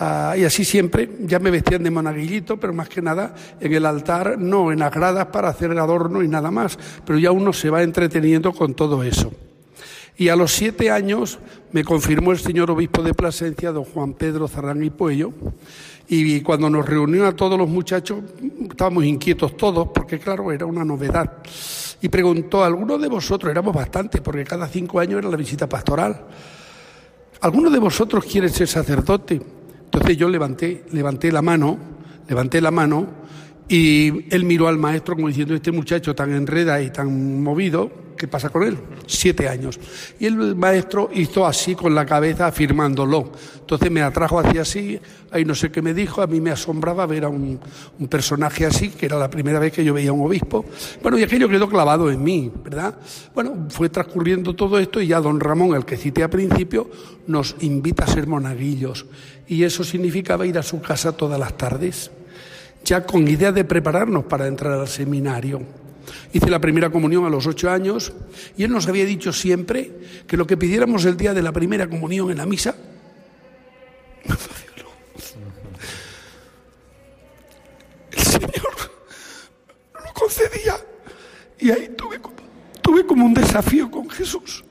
[0.00, 3.84] Ah, y así siempre, ya me vestían de monaguillito, pero más que nada en el
[3.84, 7.52] altar, no en las gradas para hacer el adorno y nada más, pero ya uno
[7.52, 9.32] se va entreteniendo con todo eso.
[10.16, 11.38] Y a los siete años
[11.72, 15.32] me confirmó el señor obispo de Plasencia, don Juan Pedro Zarrán y Puello,
[16.08, 18.20] y cuando nos reunió a todos los muchachos,
[18.70, 21.38] estábamos inquietos todos, porque claro, era una novedad.
[22.00, 26.26] Y preguntó, ¿alguno de vosotros, éramos bastantes, porque cada cinco años era la visita pastoral,
[27.40, 29.40] ¿alguno de vosotros quiere ser sacerdote?
[29.84, 31.76] Entonces yo levanté, levanté la mano,
[32.26, 33.06] levanté la mano
[33.68, 38.28] y él miró al maestro como diciendo, este muchacho tan enreda y tan movido, ¿qué
[38.28, 38.76] pasa con él?
[39.06, 39.78] Siete años.
[40.18, 43.32] Y el maestro hizo así con la cabeza afirmándolo.
[43.60, 45.00] Entonces me atrajo hacia sí,
[45.30, 47.60] ahí no sé qué me dijo, a mí me asombraba ver a un,
[47.98, 50.64] un, personaje así, que era la primera vez que yo veía a un obispo.
[51.02, 52.94] Bueno, y aquello quedó clavado en mí, ¿verdad?
[53.34, 56.90] Bueno, fue transcurriendo todo esto y ya don Ramón, el que cité al principio,
[57.26, 59.06] nos invita a ser monaguillos.
[59.46, 62.10] Y eso significaba ir a su casa todas las tardes,
[62.84, 65.87] ya con idea de prepararnos para entrar al seminario.
[66.32, 68.12] Hice la primera comunión a los ocho años
[68.56, 69.92] y él nos había dicho siempre
[70.26, 72.74] que lo que pidiéramos el día de la primera comunión en la misa,
[78.12, 78.74] el Señor
[79.94, 80.76] lo concedía.
[81.60, 82.20] Y ahí tuve
[83.06, 84.64] como, un desafío con Jesús.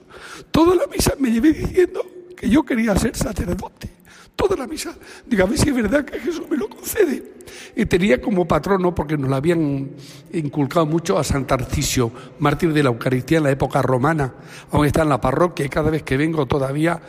[0.51, 3.97] Toda la misa me llevé diciendo que yo quería ser sacerdote
[4.37, 4.95] toda la misa.
[5.25, 7.36] Dígame si es verdad que Jesús me lo concede.
[7.77, 9.91] Y tenía como patrono, porque nos lo habían
[10.33, 14.33] inculcado mucho, a San Tarcisio, mártir de la Eucaristía en la época romana.
[14.71, 16.99] Aún está en la parroquia y cada vez que vengo todavía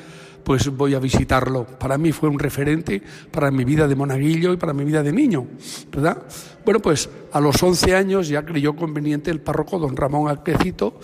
[0.44, 1.66] pues voy a visitarlo.
[1.66, 5.12] Para mí fue un referente para mi vida de monaguillo y para mi vida de
[5.12, 5.46] niño,
[5.92, 6.22] ¿verdad?
[6.64, 11.00] Bueno, pues a los 11 años ya creyó conveniente el párroco don Ramón Alquecito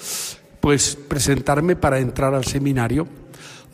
[0.64, 3.07] pues presentarme para entrar al seminario.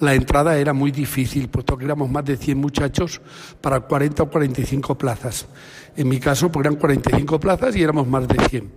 [0.00, 3.20] La entrada era muy difícil, puesto que éramos más de 100 muchachos
[3.60, 5.46] para 40 o 45 plazas.
[5.94, 8.72] En mi caso, pues eran 45 plazas y éramos más de 100.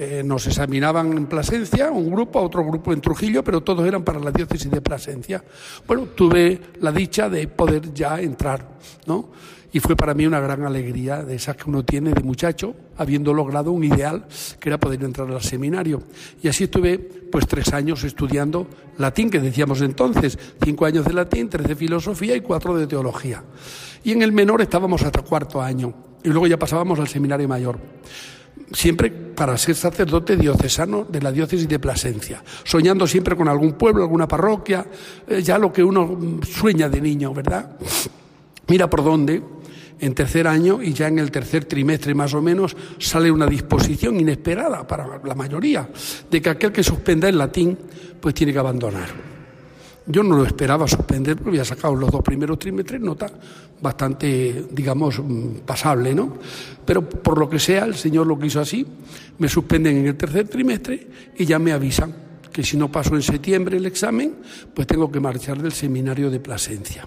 [0.00, 4.20] Eh, nos examinaban en Plasencia, un grupo, otro grupo en Trujillo, pero todos eran para
[4.20, 5.42] la diócesis de Plasencia.
[5.86, 8.64] Bueno, tuve la dicha de poder ya entrar,
[9.06, 9.30] ¿no?
[9.72, 13.34] Y fue para mí una gran alegría de esas que uno tiene de muchacho, habiendo
[13.34, 14.26] logrado un ideal
[14.58, 16.02] que era poder entrar al seminario.
[16.42, 21.48] Y así estuve pues tres años estudiando latín, que decíamos entonces, cinco años de latín,
[21.48, 23.44] tres de filosofía y cuatro de teología.
[24.04, 27.78] Y en el menor estábamos hasta cuarto año, y luego ya pasábamos al seminario mayor
[28.72, 34.02] siempre para ser sacerdote diocesano de la diócesis de Plasencia, soñando siempre con algún pueblo,
[34.02, 34.86] alguna parroquia,
[35.26, 37.76] eh, ya lo que uno sueña de niño, ¿verdad?
[38.66, 39.42] Mira por dónde
[40.00, 44.18] en tercer año y ya en el tercer trimestre más o menos sale una disposición
[44.20, 45.88] inesperada para la mayoría
[46.30, 47.76] de que aquel que suspenda el latín
[48.20, 49.08] pues tiene que abandonar.
[50.10, 53.30] Yo no lo esperaba suspender porque había sacado los dos primeros trimestres nota
[53.80, 56.38] bastante, digamos, mm, pasable, ¿no?
[56.84, 58.86] Pero por lo que sea, el Señor lo quiso así,
[59.36, 61.06] me suspenden en el tercer trimestre
[61.36, 62.14] y ya me avisan
[62.50, 64.36] que si no paso en septiembre el examen,
[64.74, 67.06] pues tengo que marchar del seminario de Plasencia.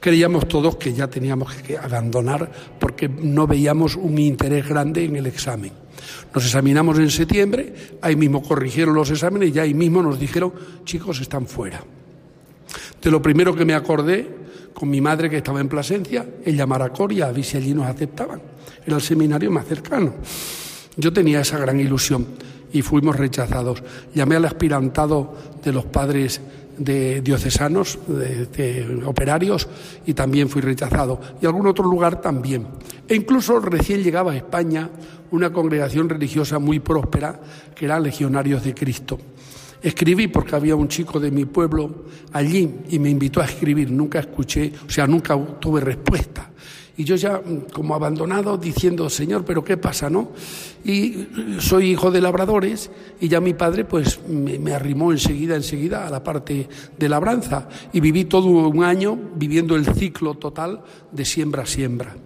[0.00, 5.26] Creíamos todos que ya teníamos que abandonar porque no veíamos un interés grande en el
[5.26, 5.72] examen.
[6.34, 10.52] Nos examinamos en septiembre, ahí mismo corrigieron los exámenes y ahí mismo nos dijeron,
[10.84, 11.82] chicos, están fuera.
[13.00, 16.82] De lo primero que me acordé, con mi madre que estaba en Plasencia, el llamar
[16.82, 18.40] a Coria a ver si allí nos aceptaban.
[18.84, 20.14] Era el seminario más cercano.
[20.96, 22.26] Yo tenía esa gran ilusión
[22.72, 23.82] y fuimos rechazados.
[24.14, 26.40] Llamé al aspirantado de los padres
[26.78, 29.68] de diocesanos, de, operarios,
[30.06, 31.20] y también fui rechazado.
[31.40, 32.66] Y algún otro lugar también.
[33.08, 34.90] E incluso recién llegaba a España
[35.30, 37.40] una congregación religiosa muy próspera,
[37.74, 39.18] que eran legionarios de Cristo.
[39.82, 43.90] Escribí porque había un chico de mi pueblo allí y me invitó a escribir.
[43.90, 46.51] Nunca escuché, o sea, nunca tuve respuesta.
[46.96, 50.32] Y yo ya mm, como abandonado diciendo, Señor, pero ¿qué pasa, no?
[50.84, 51.26] Y
[51.58, 56.22] soy hijo de labradores y ya mi padre pues me, arrimó enseguida, enseguida a la
[56.22, 61.66] parte de labranza y viví todo un año viviendo el ciclo total de siembra a
[61.66, 62.16] siembra.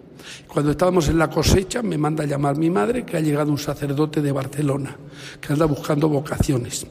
[0.49, 3.59] Cuando estábamos en la cosecha me manda a llamar mi madre que ha llegado un
[3.59, 4.97] sacerdote de Barcelona
[5.41, 6.87] que anda buscando vocaciones.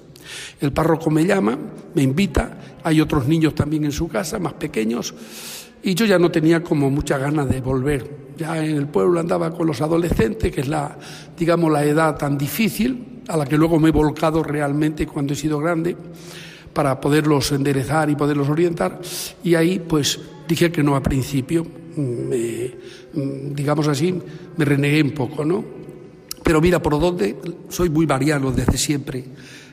[0.60, 1.58] El párroco me llama,
[1.94, 5.14] me invita, hay otros niños también en su casa, más pequeños,
[5.86, 8.34] y yo ya no tenía como mucha ganas de volver.
[8.36, 10.98] Ya en el pueblo andaba con los adolescentes, que es la,
[11.38, 15.36] digamos, la edad tan difícil, a la que luego me he volcado realmente cuando he
[15.36, 15.96] sido grande,
[16.74, 19.00] para poderlos enderezar y poderlos orientar.
[19.44, 21.68] Y ahí, pues, dije que no al principio,
[23.14, 24.20] digamos así,
[24.58, 25.64] me renegué un poco, ¿no?
[26.42, 27.36] Pero mira por dónde,
[27.70, 29.24] soy muy variano desde siempre.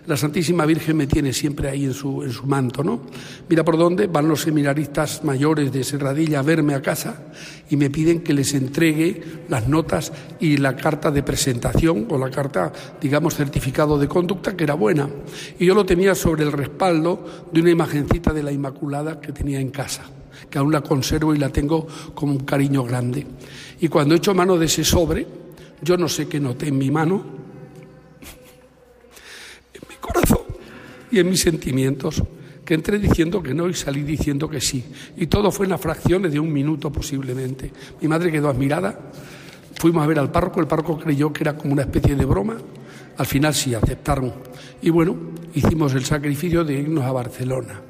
[0.05, 3.03] La Santísima Virgen me tiene siempre ahí en su, en su manto, ¿no?
[3.48, 7.32] Mira por dónde van los seminaristas mayores de Serradilla a verme a casa
[7.70, 12.30] y me piden que les entregue las notas y la carta de presentación o la
[12.30, 15.09] carta, digamos, certificado de conducta, que era buena.
[15.61, 19.61] Y yo lo tenía sobre el respaldo de una imagencita de la Inmaculada que tenía
[19.61, 20.03] en casa
[20.50, 23.26] que aún la conservo y la tengo con un cariño grande.
[23.80, 25.26] Y cuando echo mano de ese sobre,
[25.80, 27.41] yo no sé qué noté en mi mano,
[30.03, 30.40] corazón
[31.11, 32.22] y en mis sentimientos,
[32.64, 34.84] que entré diciendo que no y salí diciendo que sí.
[35.16, 37.70] Y todo fue en las fracciones de un minuto posiblemente.
[38.00, 38.98] Mi madre quedó admirada,
[39.78, 42.57] fuimos a ver al párroco, el párroco creyó que era como una especie de broma,
[43.16, 44.32] al final sí aceptaron.
[44.80, 45.16] Y bueno,
[45.55, 47.80] hicimos el sacrificio de irnos a Barcelona.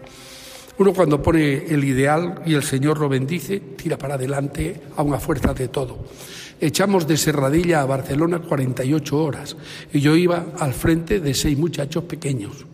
[0.78, 5.20] Uno cuando pone el ideal y el Señor lo bendice, tira para adelante a una
[5.20, 6.06] fuerza de todo.
[6.62, 9.56] Echamos de Serradilla a Barcelona 48 horas
[9.92, 12.64] y yo iba al frente de seis muchachos pequeños,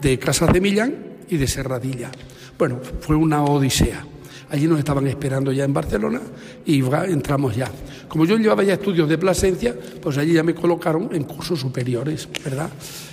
[0.00, 0.94] de Casas de Millán
[1.28, 2.10] y de Serradilla.
[2.56, 4.06] Bueno, fue una odisea.
[4.48, 6.22] Allí nos estaban esperando ya en Barcelona
[6.64, 7.70] y entramos ya.
[8.08, 12.26] Como yo llevaba ya estudios de Plasencia, pues allí ya me colocaron en cursos superiores,
[12.42, 12.70] ¿verdad?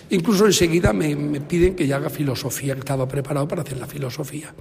[0.10, 4.54] Incluso enseguida me, piden que ya haga filosofía, que estaba preparado para hacer la filosofía.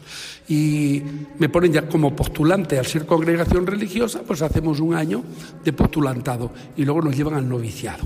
[0.49, 1.01] Y
[1.39, 5.23] me ponen ya como postulante al ser congregación religiosa, pues hacemos un año
[5.65, 8.05] de postulantado y luego nos llevan al noviciado.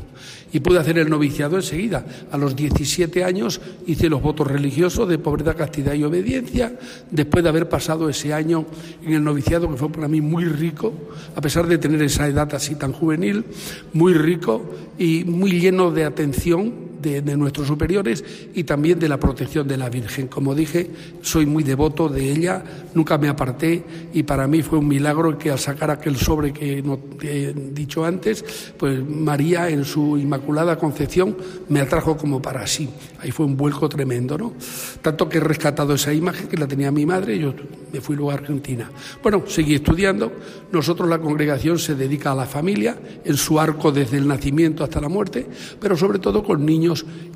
[0.52, 2.04] Y pude hacer el noviciado enseguida.
[2.30, 6.78] A los 17 años hice los votos religiosos de pobreza, castidad y obediencia,
[7.10, 8.66] después de haber pasado ese año
[9.02, 10.92] en el noviciado, que fue para mí muy rico,
[11.34, 13.46] a pesar de tener esa edad así tan juvenil,
[13.94, 14.62] muy rico
[14.98, 18.24] y muy lleno de atención de, nuestros superiores
[18.54, 20.28] y también de la protección de la Virgen.
[20.28, 20.90] Como dije,
[21.22, 22.62] soy muy devoto de ella,
[22.94, 23.82] nunca me aparté
[24.12, 26.82] y para mí fue un milagro que al sacar aquel sobre que
[27.22, 28.44] he dicho antes,
[28.76, 31.36] pues María en su Inmaculada Concepción
[31.68, 32.88] me atrajo como para sí.
[33.20, 34.54] Ahí fue un vuelco tremendo, ¿no?
[35.02, 37.54] Tanto que he rescatado esa imagen que la tenía mi madre yo
[37.92, 38.90] me fui luego a Argentina.
[39.22, 40.32] Bueno, seguí estudiando.
[40.72, 45.00] Nosotros la congregación se dedica a la familia en su arco desde el nacimiento hasta
[45.00, 45.46] la muerte,
[45.80, 46.89] pero sobre todo con niños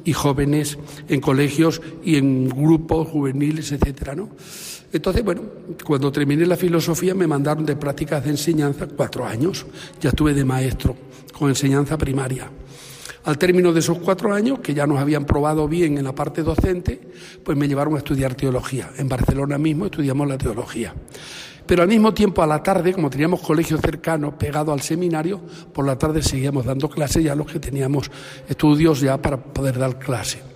[0.04, 0.78] y jóvenes
[1.08, 4.30] en colegios y en grupos juveniles, etcétera, ¿no?
[4.92, 5.42] Entonces, bueno,
[5.84, 9.66] cuando terminé la filosofía me mandaron de prácticas de enseñanza cuatro años.
[10.00, 10.96] Ya estuve de maestro
[11.36, 12.48] con enseñanza primaria.
[13.24, 16.42] Al término de esos cuatro años, que ya nos habían probado bien en la parte
[16.42, 17.00] docente,
[17.42, 18.90] pues me llevaron a estudiar teología.
[18.98, 20.94] En Barcelona mismo estudiamos la teología.
[21.66, 25.40] Pero al mismo tiempo, a la tarde, como teníamos colegio cercano pegado al seminario,
[25.72, 28.10] por la tarde seguíamos dando clases ya los que teníamos
[28.48, 30.53] estudios ya para poder dar clase.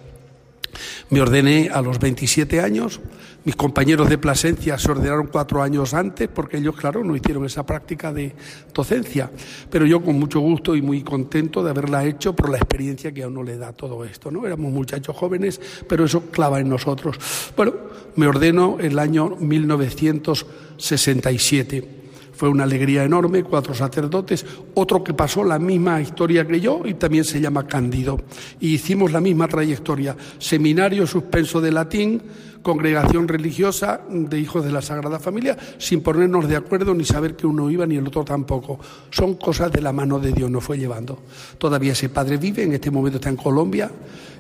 [1.10, 3.00] Me ordené a los 27 años,
[3.44, 7.64] mis compañeros de Plasencia se ordenaron cuatro años antes porque ellos, claro, no hicieron esa
[7.64, 8.34] práctica de
[8.74, 9.30] docencia,
[9.70, 13.22] pero yo con mucho gusto y muy contento de haberla hecho por la experiencia que
[13.22, 14.46] a uno le da todo esto, ¿no?
[14.46, 15.58] Éramos muchachos jóvenes,
[15.88, 17.16] pero eso clava en nosotros.
[17.56, 17.72] Bueno,
[18.16, 21.97] me ordeno el año 1967
[22.38, 26.94] fue una alegría enorme, cuatro sacerdotes, otro que pasó la misma historia que yo y
[26.94, 28.20] también se llama Cándido.
[28.60, 32.22] Y hicimos la misma trayectoria, seminario suspenso de latín,
[32.62, 37.44] congregación religiosa de hijos de la Sagrada Familia, sin ponernos de acuerdo ni saber que
[37.44, 38.78] uno iba ni el otro tampoco.
[39.10, 41.18] Son cosas de la mano de Dios, nos fue llevando.
[41.58, 43.90] Todavía ese padre vive, en este momento está en Colombia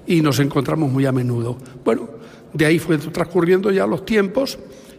[0.06, 1.58] y nos encontramos muy a menudo.
[1.84, 2.08] Bueno,
[2.52, 4.56] de ahí fue transcurriendo ya los tiempos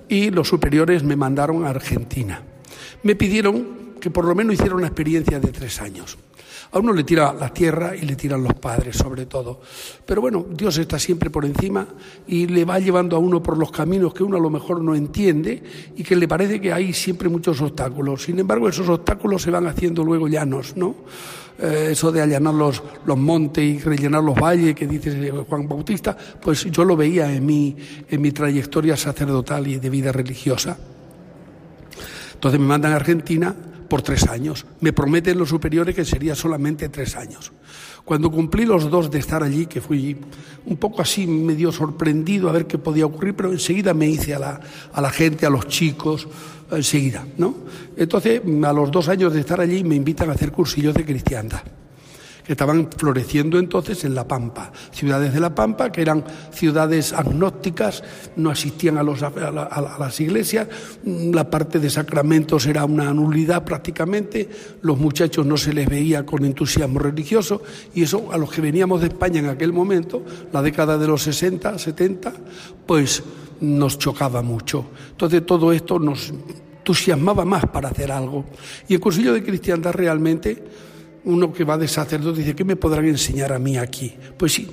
[0.09, 2.43] y los superiores me mandaron a Argentina
[3.03, 6.17] me pidieron que por lo menos hiciera una experiencia de tres años.
[6.71, 9.59] A uno le tira la tierra y le tiran los padres, sobre todo.
[10.05, 11.87] Pero bueno, Dios está siempre por encima
[12.27, 14.93] y le va llevando a uno por los caminos que uno a lo mejor no
[14.93, 15.63] entiende
[15.95, 18.23] y que le parece que hay siempre muchos obstáculos.
[18.23, 20.95] Sin embargo, esos obstáculos se van haciendo luego llanos, ¿no?
[21.57, 26.15] Eh, eso de allanar los, los, montes y rellenar los valles que dice Juan Bautista,
[26.39, 27.75] pues yo lo veía en mi,
[28.07, 30.77] en mi trayectoria sacerdotal y de vida religiosa.
[32.39, 33.53] Entonces me mandan a Argentina
[33.89, 34.65] por tres años.
[34.79, 37.51] Me prometen los superiores que sería solamente tres años.
[38.05, 40.15] Cuando cumplí los dos de estar allí, que fui
[40.65, 44.39] un poco así medio sorprendido a ver qué podía ocurrir, pero enseguida me hice a
[44.39, 44.61] la,
[44.93, 46.29] a la gente, a los chicos,
[46.71, 47.55] enseguida, ¿no?
[47.97, 51.61] Entonces, a los dos años de estar allí, me invitan a hacer cursillos de cristiandad
[52.49, 58.03] estaban floreciendo entonces en La Pampa, ciudades de La Pampa que eran ciudades agnósticas,
[58.35, 60.67] no asistían a, los, a, las iglesias,
[61.05, 64.49] la parte de sacramentos era una nulidad prácticamente,
[64.81, 67.61] los muchachos no se les veía con entusiasmo religioso
[67.93, 71.21] y eso a los que veníamos de España en aquel momento, la década de los
[71.21, 72.33] 60, 70,
[72.85, 73.23] pues
[73.61, 74.85] nos chocaba mucho.
[75.11, 76.33] Entonces todo esto nos
[76.79, 78.45] entusiasmaba más para hacer algo.
[78.87, 80.63] Y el cursillo de cristiandad realmente
[81.25, 84.15] uno que va de sacerdote dice, ¿qué me podrán enseñar a mí aquí?
[84.37, 84.67] Pues sí,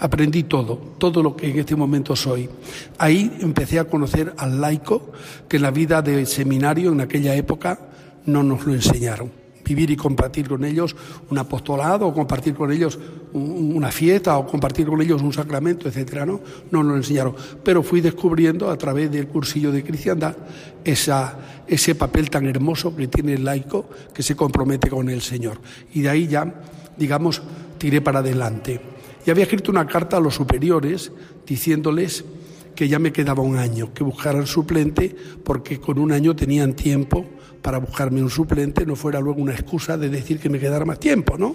[0.00, 2.48] Aprendí todo, todo lo que en este momento soy.
[2.96, 5.12] Ahí empecé a conocer al laico
[5.46, 7.78] que en la vida del seminario en aquella época
[8.24, 9.30] no nos lo enseñaron.
[9.64, 10.96] Vivir y compartir con ellos
[11.30, 12.98] un apostolado, o compartir con ellos
[13.32, 16.40] una fiesta, o compartir con ellos un sacramento, etcétera, ¿no?
[16.70, 17.34] No nos lo enseñaron.
[17.62, 20.36] Pero fui descubriendo a través del cursillo de cristiandad
[20.84, 25.60] esa, ese papel tan hermoso que tiene el laico que se compromete con el Señor.
[25.94, 26.62] Y de ahí ya,
[26.96, 27.42] digamos,
[27.78, 28.80] tiré para adelante.
[29.26, 31.12] Y había escrito una carta a los superiores
[31.46, 32.24] diciéndoles
[32.74, 37.26] que ya me quedaba un año, que buscaran suplente, porque con un año tenían tiempo
[37.62, 40.98] para buscarme un suplente, no fuera luego una excusa de decir que me quedara más
[40.98, 41.54] tiempo, ¿no?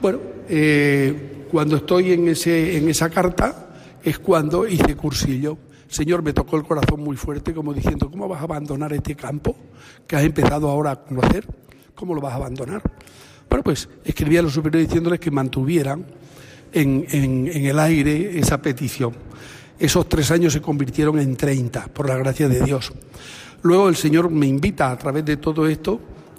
[0.00, 3.68] Bueno, eh, cuando estoy en, ese, en esa carta
[4.02, 5.56] es cuando hice cursillo.
[5.88, 9.56] Señor, me tocó el corazón muy fuerte, como diciendo, ¿cómo vas a abandonar este campo
[10.06, 11.46] que has empezado ahora a conocer?
[11.94, 12.82] ¿Cómo lo vas a abandonar?
[13.48, 16.04] Bueno, pues escribí a los superiores diciéndoles que mantuvieran
[16.72, 19.14] en, en, el aire esa petición.
[19.78, 22.92] Esos tres años se convirtieron en 30, por la gracia de Dios.
[23.64, 25.98] Luego el Señor me invita a través de todo esto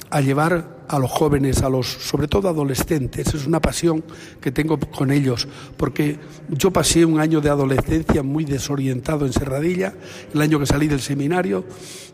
[0.10, 3.34] a llevar a los jóvenes, a los, sobre todo adolescentes.
[3.34, 4.04] Es una pasión
[4.40, 5.48] que tengo con ellos,
[5.78, 6.18] porque
[6.50, 9.94] yo pasé un año de adolescencia muy desorientado en Serradilla,
[10.34, 11.66] el año que salí del seminario.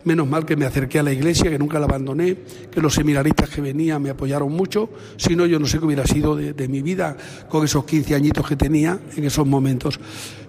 [0.04, 2.36] Menos mal que me acerqué a la iglesia, que nunca la abandoné,
[2.72, 4.90] que los seminaristas que venían me apoyaron mucho.
[5.18, 7.16] Si no, yo no sé qué hubiera sido de, de mi vida
[7.50, 10.00] con esos 15 añitos que tenía en esos momentos.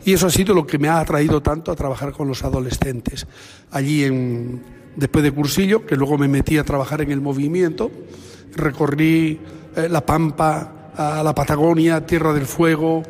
[0.05, 3.27] Y eso ha sido lo que me ha atraído tanto a trabajar con los adolescentes.
[3.71, 7.91] Allí en después de cursillo, que luego me metí a trabajar en el movimiento,
[8.55, 9.41] recorrí
[9.77, 13.03] eh, la Pampa, a la Patagonia, Tierra del Fuego,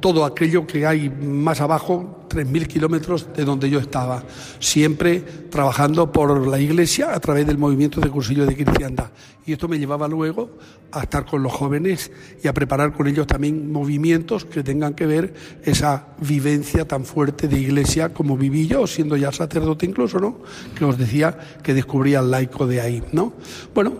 [0.00, 4.22] todo aquello que hay más abajo, 3.000 kilómetros de donde yo estaba,
[4.58, 5.20] siempre
[5.50, 9.10] trabajando por la Iglesia a través del movimiento de cursillo de cristiandad.
[9.46, 10.50] Y esto me llevaba luego
[10.90, 12.10] a estar con los jóvenes
[12.42, 17.46] y a preparar con ellos también movimientos que tengan que ver esa vivencia tan fuerte
[17.46, 20.38] de Iglesia como viví yo, siendo ya sacerdote incluso, ¿no?
[20.74, 23.34] Que os decía que descubría al laico de ahí, ¿no?
[23.74, 23.92] Bueno,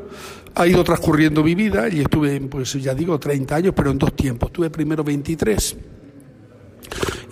[0.55, 4.15] ha ido transcurriendo mi vida y estuve, pues ya digo, 30 años, pero en dos
[4.15, 4.53] tiempos.
[4.53, 5.77] Tuve primero 23.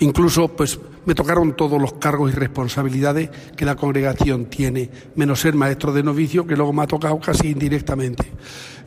[0.00, 5.54] Incluso, pues me tocaron todos los cargos y responsabilidades que la congregación tiene, menos ser
[5.54, 8.24] maestro de novicio, que luego me ha tocado casi indirectamente.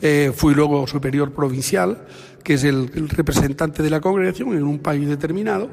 [0.02, 2.06] Eh, fui luego superior provincial,
[2.44, 5.70] que es el, el representante de la congregación en un país determinado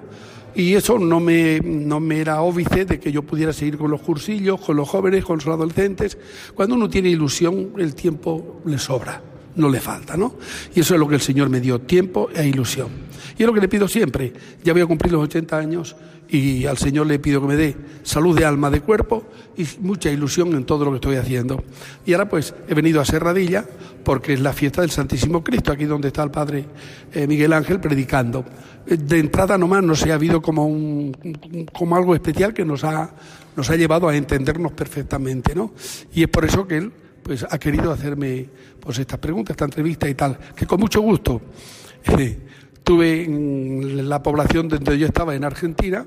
[0.55, 4.03] y eso no me, no me era óbice de que yo pudiera seguir con los
[4.03, 6.19] cursillos, con los jóvenes, con los adolescentes.
[6.55, 9.23] Cuando uno tiene ilusión, el tiempo le sobra,
[9.57, 10.37] no le falta, ¿no?
[10.75, 12.89] Y eso es lo que el Señor me dio, tiempo e ilusión.
[13.39, 14.33] Y es lo que le pido siempre.
[14.63, 15.97] Ya voy a cumplir los 80 años
[16.29, 19.25] y al Señor le pido que me dé salud de alma, de cuerpo
[19.57, 21.63] y mucha ilusión en todo lo que estoy haciendo.
[22.07, 23.67] Y ahora pues he venido a Serradilla
[24.03, 26.65] porque es la fiesta del Santísimo Cristo, aquí donde está el Padre
[27.13, 28.45] eh, Miguel Ángel predicando.
[28.87, 31.15] Eh, de entrada nomás no se ha habido como, un,
[31.73, 33.11] como algo especial que nos ha,
[33.55, 35.73] nos ha llevado a entendernos perfectamente, ¿no?
[36.15, 36.93] Y es por eso que él
[37.23, 38.49] pues ha querido hacerme
[38.81, 41.41] pues estas preguntas, esta entrevista y tal, que con mucho gusto.
[42.19, 42.39] Eh,
[42.83, 46.05] tuve en la población donde yo estaba, en Argentina,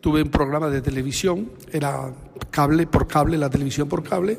[0.00, 2.12] tuve un programa de televisión, era
[2.50, 4.38] cable por cable, la televisión por cable,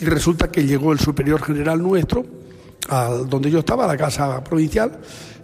[0.00, 2.26] y resulta que llegó el superior general nuestro,
[2.88, 4.98] al donde yo estaba, a la casa provincial,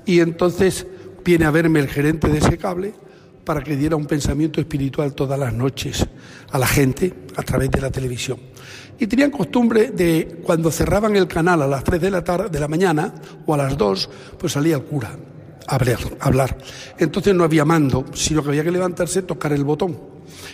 [0.04, 0.86] y entonces
[1.24, 2.92] viene a verme el gerente de ese cable
[3.44, 6.06] para que diera un pensamiento espiritual todas las noches
[6.50, 8.38] a la gente a través de la televisión.
[8.98, 12.60] Y tenían costumbre de, cuando cerraban el canal a las 3 de la, tarde, de
[12.60, 13.12] la mañana
[13.46, 15.16] o a las 2, pues salía el cura
[15.66, 16.56] hablar, hablar.
[16.98, 19.98] Entonces no había mando, sino que había que levantarse, tocar el botón.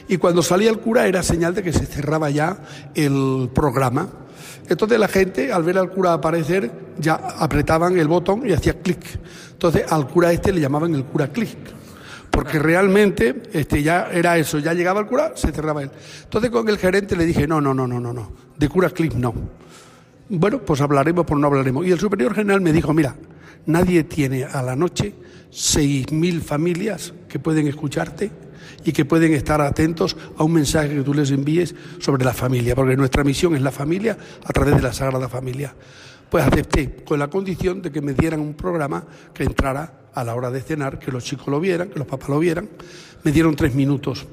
[0.08, 2.58] Y cuando salía el cura era señal de que se cerraba ya
[2.94, 4.08] el programa.
[4.68, 9.00] Entonces la gente, al ver al cura aparecer, ya apretaban el botón y hacía clic.
[9.52, 11.58] Entonces al cura este le llamaban el cura clic.
[12.42, 15.90] Porque realmente este, ya era eso, ya llegaba el cura, se cerraba él.
[16.22, 19.14] Entonces con el gerente le dije, no, no, no, no, no, no, de cura clic
[19.14, 19.34] no.
[20.28, 21.86] Bueno, pues hablaremos, por no hablaremos.
[21.86, 23.16] Y el superior general me dijo, mira,
[23.66, 25.14] Nadie tiene a la noche
[25.50, 28.30] seis mil familias que pueden escucharte
[28.84, 32.74] y que pueden estar atentos a un mensaje que tú les envíes sobre la familia,
[32.74, 35.74] porque nuestra misión es la familia a través de la Sagrada Familia.
[36.30, 40.34] Pues acepté con la condición de que me dieran un programa que entrara a la
[40.34, 42.68] hora de cenar, que los chicos lo vieran, que los papás lo vieran.
[43.22, 44.26] Me dieron tres minutos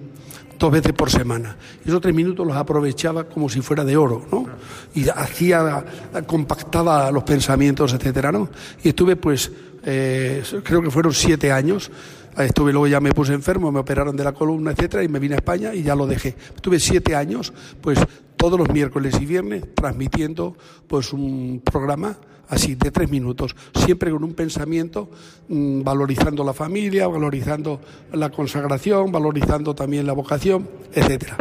[0.57, 1.55] dos veces por semana.
[1.85, 4.47] Y esos tres minutos los aprovechaba como si fuera de oro, ¿no?
[4.95, 5.83] Y hacía,
[6.25, 8.49] compactaba los pensamientos, etcétera, ¿no?
[8.83, 9.51] Y estuve, pues,
[9.85, 11.91] eh, creo que fueron siete años
[12.37, 15.35] Estuve luego ya me puse enfermo, me operaron de la columna, etcétera, y me vine
[15.35, 16.35] a España y ya lo dejé.
[16.61, 17.99] Tuve siete años, pues
[18.35, 20.55] todos los miércoles y viernes transmitiendo
[20.87, 22.17] pues un programa
[22.49, 25.09] así de tres minutos, siempre con un pensamiento
[25.49, 27.81] mm, valorizando la familia, valorizando
[28.13, 31.35] la consagración, valorizando también la vocación, etcétera.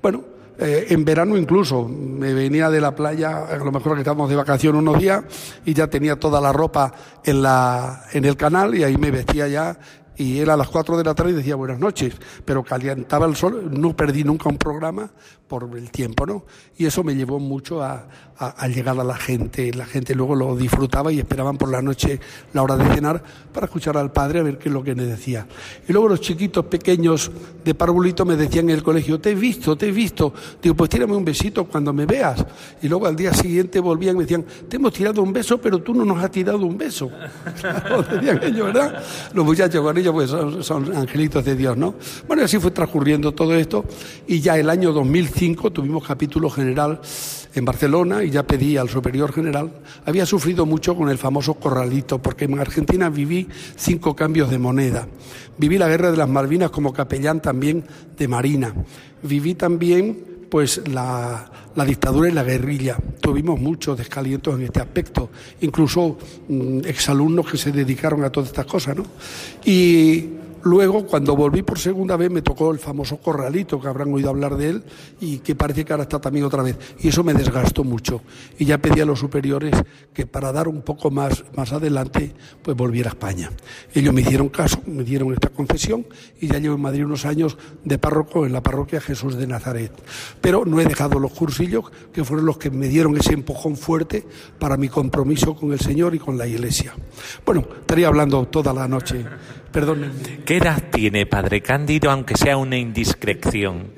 [0.00, 0.24] Bueno,
[0.58, 4.36] eh, en verano incluso me venía de la playa, a lo mejor que estábamos de
[4.36, 5.22] vacación unos días
[5.66, 6.94] y ya tenía toda la ropa
[7.24, 9.78] en la en el canal y ahí me vestía ya
[10.16, 12.14] y era a las 4 de la tarde decía buenas noches,
[12.44, 15.10] pero calientaba el sol, no perdí nunca un programa
[15.48, 16.44] por el tiempo, ¿no?
[16.76, 18.08] Y eso me llevó mucho a,
[18.68, 19.72] llegar a la gente.
[19.72, 22.20] La gente luego lo disfrutaba y esperaban por la noche
[22.52, 25.04] la hora de cenar para escuchar al padre a ver qué es lo que me
[25.04, 25.46] decía.
[25.88, 27.30] Y luego los chiquitos pequeños
[27.64, 30.34] de parvulito me decían en el colegio, te he visto, te he visto.
[30.60, 32.44] Digo, pues tírame un besito cuando me veas.
[32.82, 35.78] Y luego al día siguiente volvían y me decían, te hemos tirado un beso, pero
[35.78, 37.10] tú no nos has tirado un beso.
[38.10, 39.02] decían ellos, ¿verdad?
[39.32, 41.94] Los muchachos con ellos pues son, son angelitos de Dios, ¿no?
[42.26, 43.84] Bueno, y así fue transcurriendo todo esto
[44.26, 45.26] y ya el año 2000
[45.72, 47.00] tuvimos capítulo general
[47.54, 49.72] en Barcelona y ya pedí al superior general.
[50.04, 55.08] Había sufrido mucho con el famoso corralito, porque en Argentina viví cinco cambios de moneda.
[55.58, 57.84] Viví la guerra de las Malvinas como capellán también
[58.16, 58.74] de Marina.
[59.22, 62.96] Viví también pues la, la, dictadura y la guerrilla.
[63.20, 65.30] Tuvimos muchos descalientos en este aspecto,
[65.60, 66.18] incluso
[66.48, 69.04] mm, exalumnos que se dedicaron a todas estas cosas, ¿no?
[69.64, 70.30] Y
[70.62, 74.56] Luego, cuando volví por segunda vez, me tocó el famoso corralito, que habrán oído hablar
[74.56, 74.84] de él,
[75.20, 76.76] y que parece que ahora está también otra vez.
[77.00, 78.22] Y eso me desgastó mucho.
[78.58, 79.74] Y ya pedí a los superiores
[80.12, 82.32] que para dar un poco más, más adelante,
[82.62, 83.50] pues volviera a España.
[83.94, 86.06] Ellos me hicieron caso, me dieron esta concesión,
[86.40, 89.92] y ya llevo en Madrid unos años de párroco en la parroquia Jesús de Nazaret.
[90.40, 94.26] Pero no he dejado los cursillos, que fueron los que me dieron ese empujón fuerte
[94.58, 96.94] para mi compromiso con el Señor y con la Iglesia.
[97.44, 99.24] Bueno, estaría hablando toda la noche
[100.46, 103.92] ¿Qué edad tiene Padre Cándido, aunque sea una indiscreción?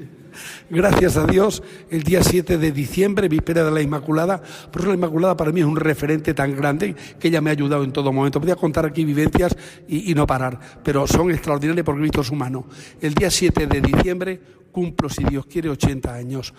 [0.68, 4.96] Gracias a Dios, el día 7 de diciembre, víspera de la Inmaculada, por eso la
[4.96, 8.12] Inmaculada para mí es un referente tan grande que ella me ha ayudado en todo
[8.12, 8.40] momento.
[8.40, 9.56] Podría contar aquí vivencias
[9.86, 12.66] y, no parar, pero son extraordinarias porque Cristo es humano.
[13.00, 14.40] El día 7 de diciembre
[14.72, 16.54] cumplo, si Dios quiere, 80 años.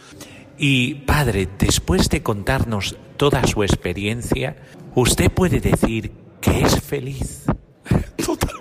[0.57, 4.55] Y Padre, después de contarnos toda su experiencia,
[4.95, 7.43] ¿usted puede decir que es feliz?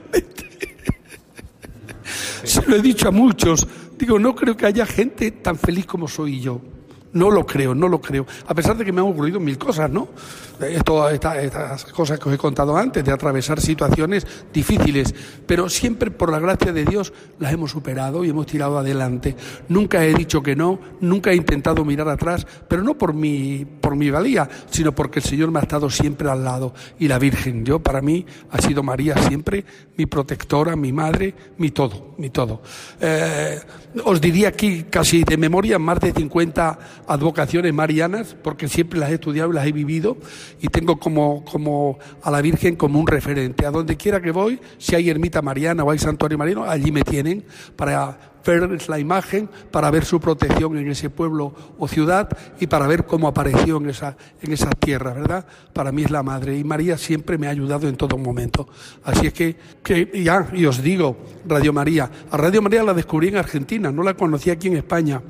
[2.44, 3.66] Se lo he dicho a muchos.
[3.98, 6.60] Digo, no creo que haya gente tan feliz como soy yo.
[7.12, 8.26] No lo creo, no lo creo.
[8.46, 10.08] A pesar de que me han ocurrido mil cosas, ¿no?
[10.60, 15.14] Eh, todas estas cosas que os he contado antes, de atravesar situaciones difíciles,
[15.46, 19.36] pero siempre por la gracia de Dios las hemos superado y hemos tirado adelante.
[19.68, 23.96] Nunca he dicho que no, nunca he intentado mirar atrás, pero no por mi, por
[23.96, 26.74] mi valía, sino porque el Señor me ha estado siempre al lado.
[26.98, 29.64] Y la Virgen, yo para mí ha sido María siempre
[29.96, 32.62] mi protectora, mi madre, mi todo, mi todo.
[33.00, 33.60] Eh,
[34.04, 36.78] os diría aquí casi de memoria más de 50
[37.08, 40.16] advocaciones marianas, porque siempre las he estudiado y las he vivido,
[40.60, 43.66] y tengo como, como a la Virgen como un referente.
[43.66, 47.02] A donde quiera que voy, si hay ermita mariana o hay santuario mariano, allí me
[47.02, 47.44] tienen
[47.76, 52.28] para ver la imagen, para ver su protección en ese pueblo o ciudad
[52.58, 55.46] y para ver cómo apareció en esa, en esa tierra, ¿verdad?
[55.72, 58.68] Para mí es la madre y María siempre me ha ayudado en todo momento.
[59.04, 62.10] Así es que, que ya, y os digo, Radio María.
[62.30, 65.22] A Radio María la descubrí en Argentina, no la conocí aquí en España.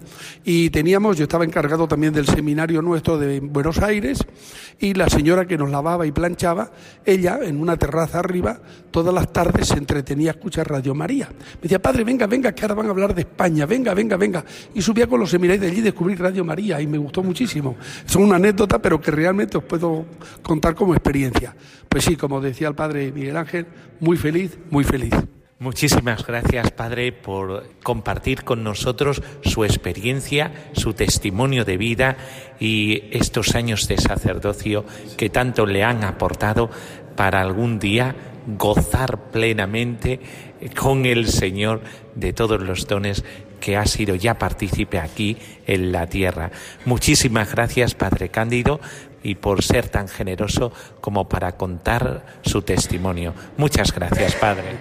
[0.45, 4.25] Y teníamos, yo estaba encargado también del seminario nuestro de Buenos Aires
[4.81, 6.71] y la señora que nos lavaba y planchaba,
[7.05, 8.61] ella en una terraza arriba,
[8.91, 11.29] todas las tardes se entretenía a escuchar Radio María.
[11.29, 14.45] Me decía, padre, venga, venga, que ahora van a hablar de España, venga, venga, venga.
[14.75, 17.77] Y subía con los seminarios de allí descubrí Radio María y me gustó muchísimo.
[18.07, 20.07] Es una anécdota, pero que realmente os puedo
[20.43, 21.55] contar como experiencia.
[21.89, 23.67] Pues sí, como decía el padre Miguel Ángel,
[24.01, 25.15] muy feliz, muy feliz.
[25.61, 32.17] Muchísimas gracias, Padre, por compartir con nosotros su experiencia, su testimonio de vida
[32.61, 34.85] y estos años de sacerdocio
[35.17, 36.71] que tanto le han aportado
[37.17, 38.15] para algún día
[38.57, 40.21] gozar plenamente
[40.77, 41.81] con el Señor
[42.15, 43.25] de todos los dones
[43.61, 45.37] que ha sido ya partícipe aquí
[45.67, 46.51] en la tierra.
[46.85, 48.81] Muchísimas gracias, Padre Cándido,
[49.23, 53.35] y por ser tan generoso como para contar su testimonio.
[53.57, 54.79] Muchas gracias, Padre.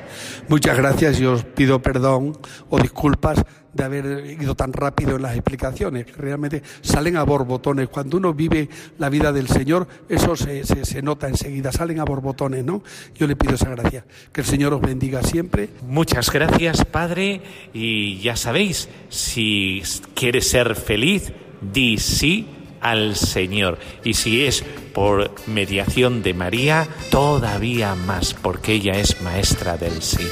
[0.48, 2.38] Muchas gracias y os pido perdón
[2.70, 3.44] o disculpas
[3.78, 7.88] de haber ido tan rápido en las explicaciones, realmente salen a borbotones.
[7.88, 8.68] Cuando uno vive
[8.98, 12.84] la vida del Señor, eso se, se, nota enseguida, salen a borbotones, ¿no?
[13.16, 14.04] Yo le pido esa gracia.
[14.34, 15.70] Que el Señor os bendiga siempre.
[15.88, 19.84] Muchas gracias, Padre, y ya sabéis, si
[20.16, 21.32] quieres ser feliz,
[21.62, 22.57] di sí
[22.90, 23.80] al Señor.
[24.04, 24.64] Y si es
[24.94, 30.28] por mediación de María, todavía más, porque ella es maestra del sí.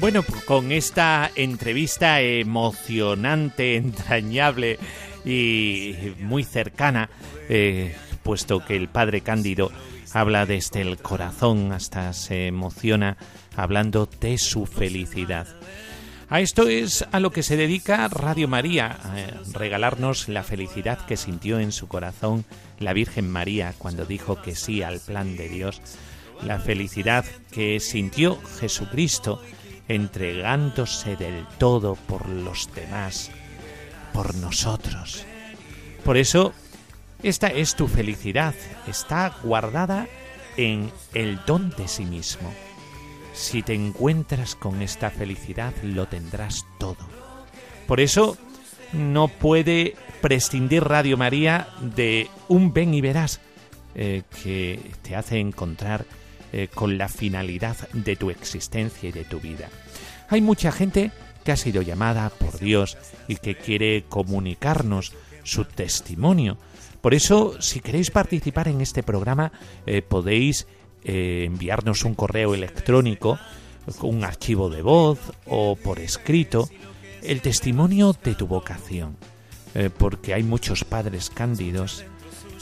[0.00, 4.78] Bueno, con esta entrevista emocionante, entrañable
[5.24, 7.08] y muy cercana,
[7.48, 9.70] eh, puesto que el padre Cándido
[10.12, 13.16] habla desde el corazón, hasta se emociona
[13.56, 15.46] hablando de su felicidad.
[16.28, 19.16] A esto es a lo que se dedica Radio María, a
[19.52, 22.44] regalarnos la felicidad que sintió en su corazón
[22.78, 25.80] la Virgen María cuando dijo que sí al plan de Dios,
[26.42, 29.40] la felicidad que sintió Jesucristo
[29.86, 33.30] entregándose del todo por los demás,
[34.12, 35.24] por nosotros.
[36.04, 36.52] Por eso,
[37.22, 38.54] esta es tu felicidad,
[38.86, 40.08] está guardada
[40.56, 42.52] en el don de sí mismo.
[43.34, 46.96] Si te encuentras con esta felicidad, lo tendrás todo.
[47.86, 48.38] Por eso,
[48.92, 53.40] no puede prescindir Radio María de un ven y verás
[53.94, 56.06] eh, que te hace encontrar
[56.52, 59.68] eh, con la finalidad de tu existencia y de tu vida.
[60.28, 61.10] Hay mucha gente
[61.44, 62.96] que ha sido llamada por Dios
[63.28, 65.12] y que quiere comunicarnos
[65.42, 66.56] su testimonio.
[67.00, 69.52] Por eso, si queréis participar en este programa,
[69.84, 70.66] eh, podéis
[71.04, 73.38] eh, enviarnos un correo electrónico,
[74.00, 76.68] un archivo de voz o por escrito,
[77.22, 79.16] el testimonio de tu vocación.
[79.98, 82.04] porque hay muchos padres cándidos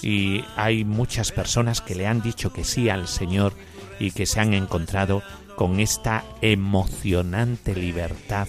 [0.02, 3.52] y hay muchas personas que le han dicho que sí al Señor
[4.00, 5.22] y que se han encontrado
[5.56, 8.48] con esta emocionante libertad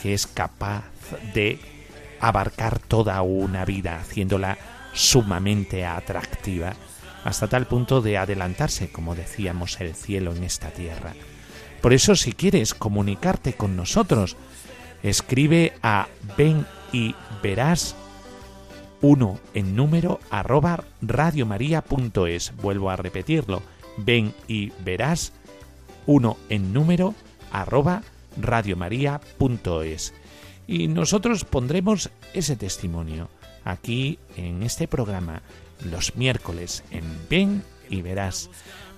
[0.00, 0.84] que es capaz
[1.32, 1.58] de
[2.20, 4.58] abarcar toda una vida, haciéndola
[4.92, 6.74] sumamente atractiva,
[7.24, 11.14] hasta tal punto de adelantarse, como decíamos, el cielo en esta tierra.
[11.80, 14.36] Por eso, si quieres comunicarte con nosotros,
[15.02, 17.96] escribe a ven y verás
[19.00, 22.52] uno en número arroba radiomaria.es.
[22.56, 23.62] Vuelvo a repetirlo,
[23.98, 25.32] ven y verás
[26.06, 27.14] uno en número
[27.52, 28.02] arroba
[28.36, 30.14] radiomaria.es.
[30.66, 33.28] Y nosotros pondremos ese testimonio
[33.64, 35.42] aquí en este programa
[35.84, 38.50] los miércoles en Ven y Verás.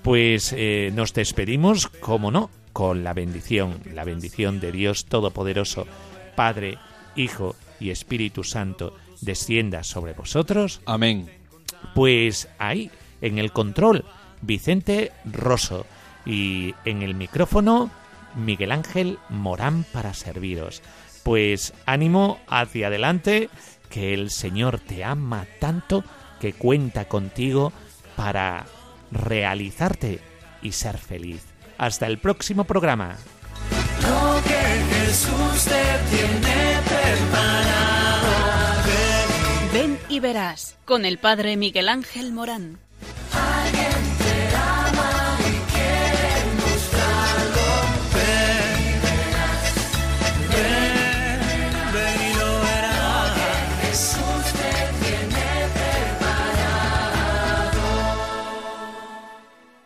[0.03, 5.87] Pues eh, nos despedimos, como no, con la bendición, la bendición de Dios Todopoderoso,
[6.37, 6.79] Padre,
[7.17, 10.81] Hijo y Espíritu Santo, descienda sobre vosotros.
[10.87, 11.31] Amén.
[11.95, 14.05] Pues ahí, en el control,
[14.43, 15.87] Vicente Rosso
[16.25, 17.91] y en el micrófono
[18.37, 20.83] Miguel Ángel Morán para serviros.
[21.23, 23.49] Pues ánimo hacia adelante,
[23.89, 26.05] que el Señor te ama tanto
[26.53, 27.73] cuenta contigo
[28.17, 28.67] para
[29.11, 30.21] realizarte
[30.63, 31.43] y ser feliz.
[31.79, 33.17] Hasta el próximo programa.
[39.73, 42.79] Ven y verás con el Padre Miguel Ángel Morán.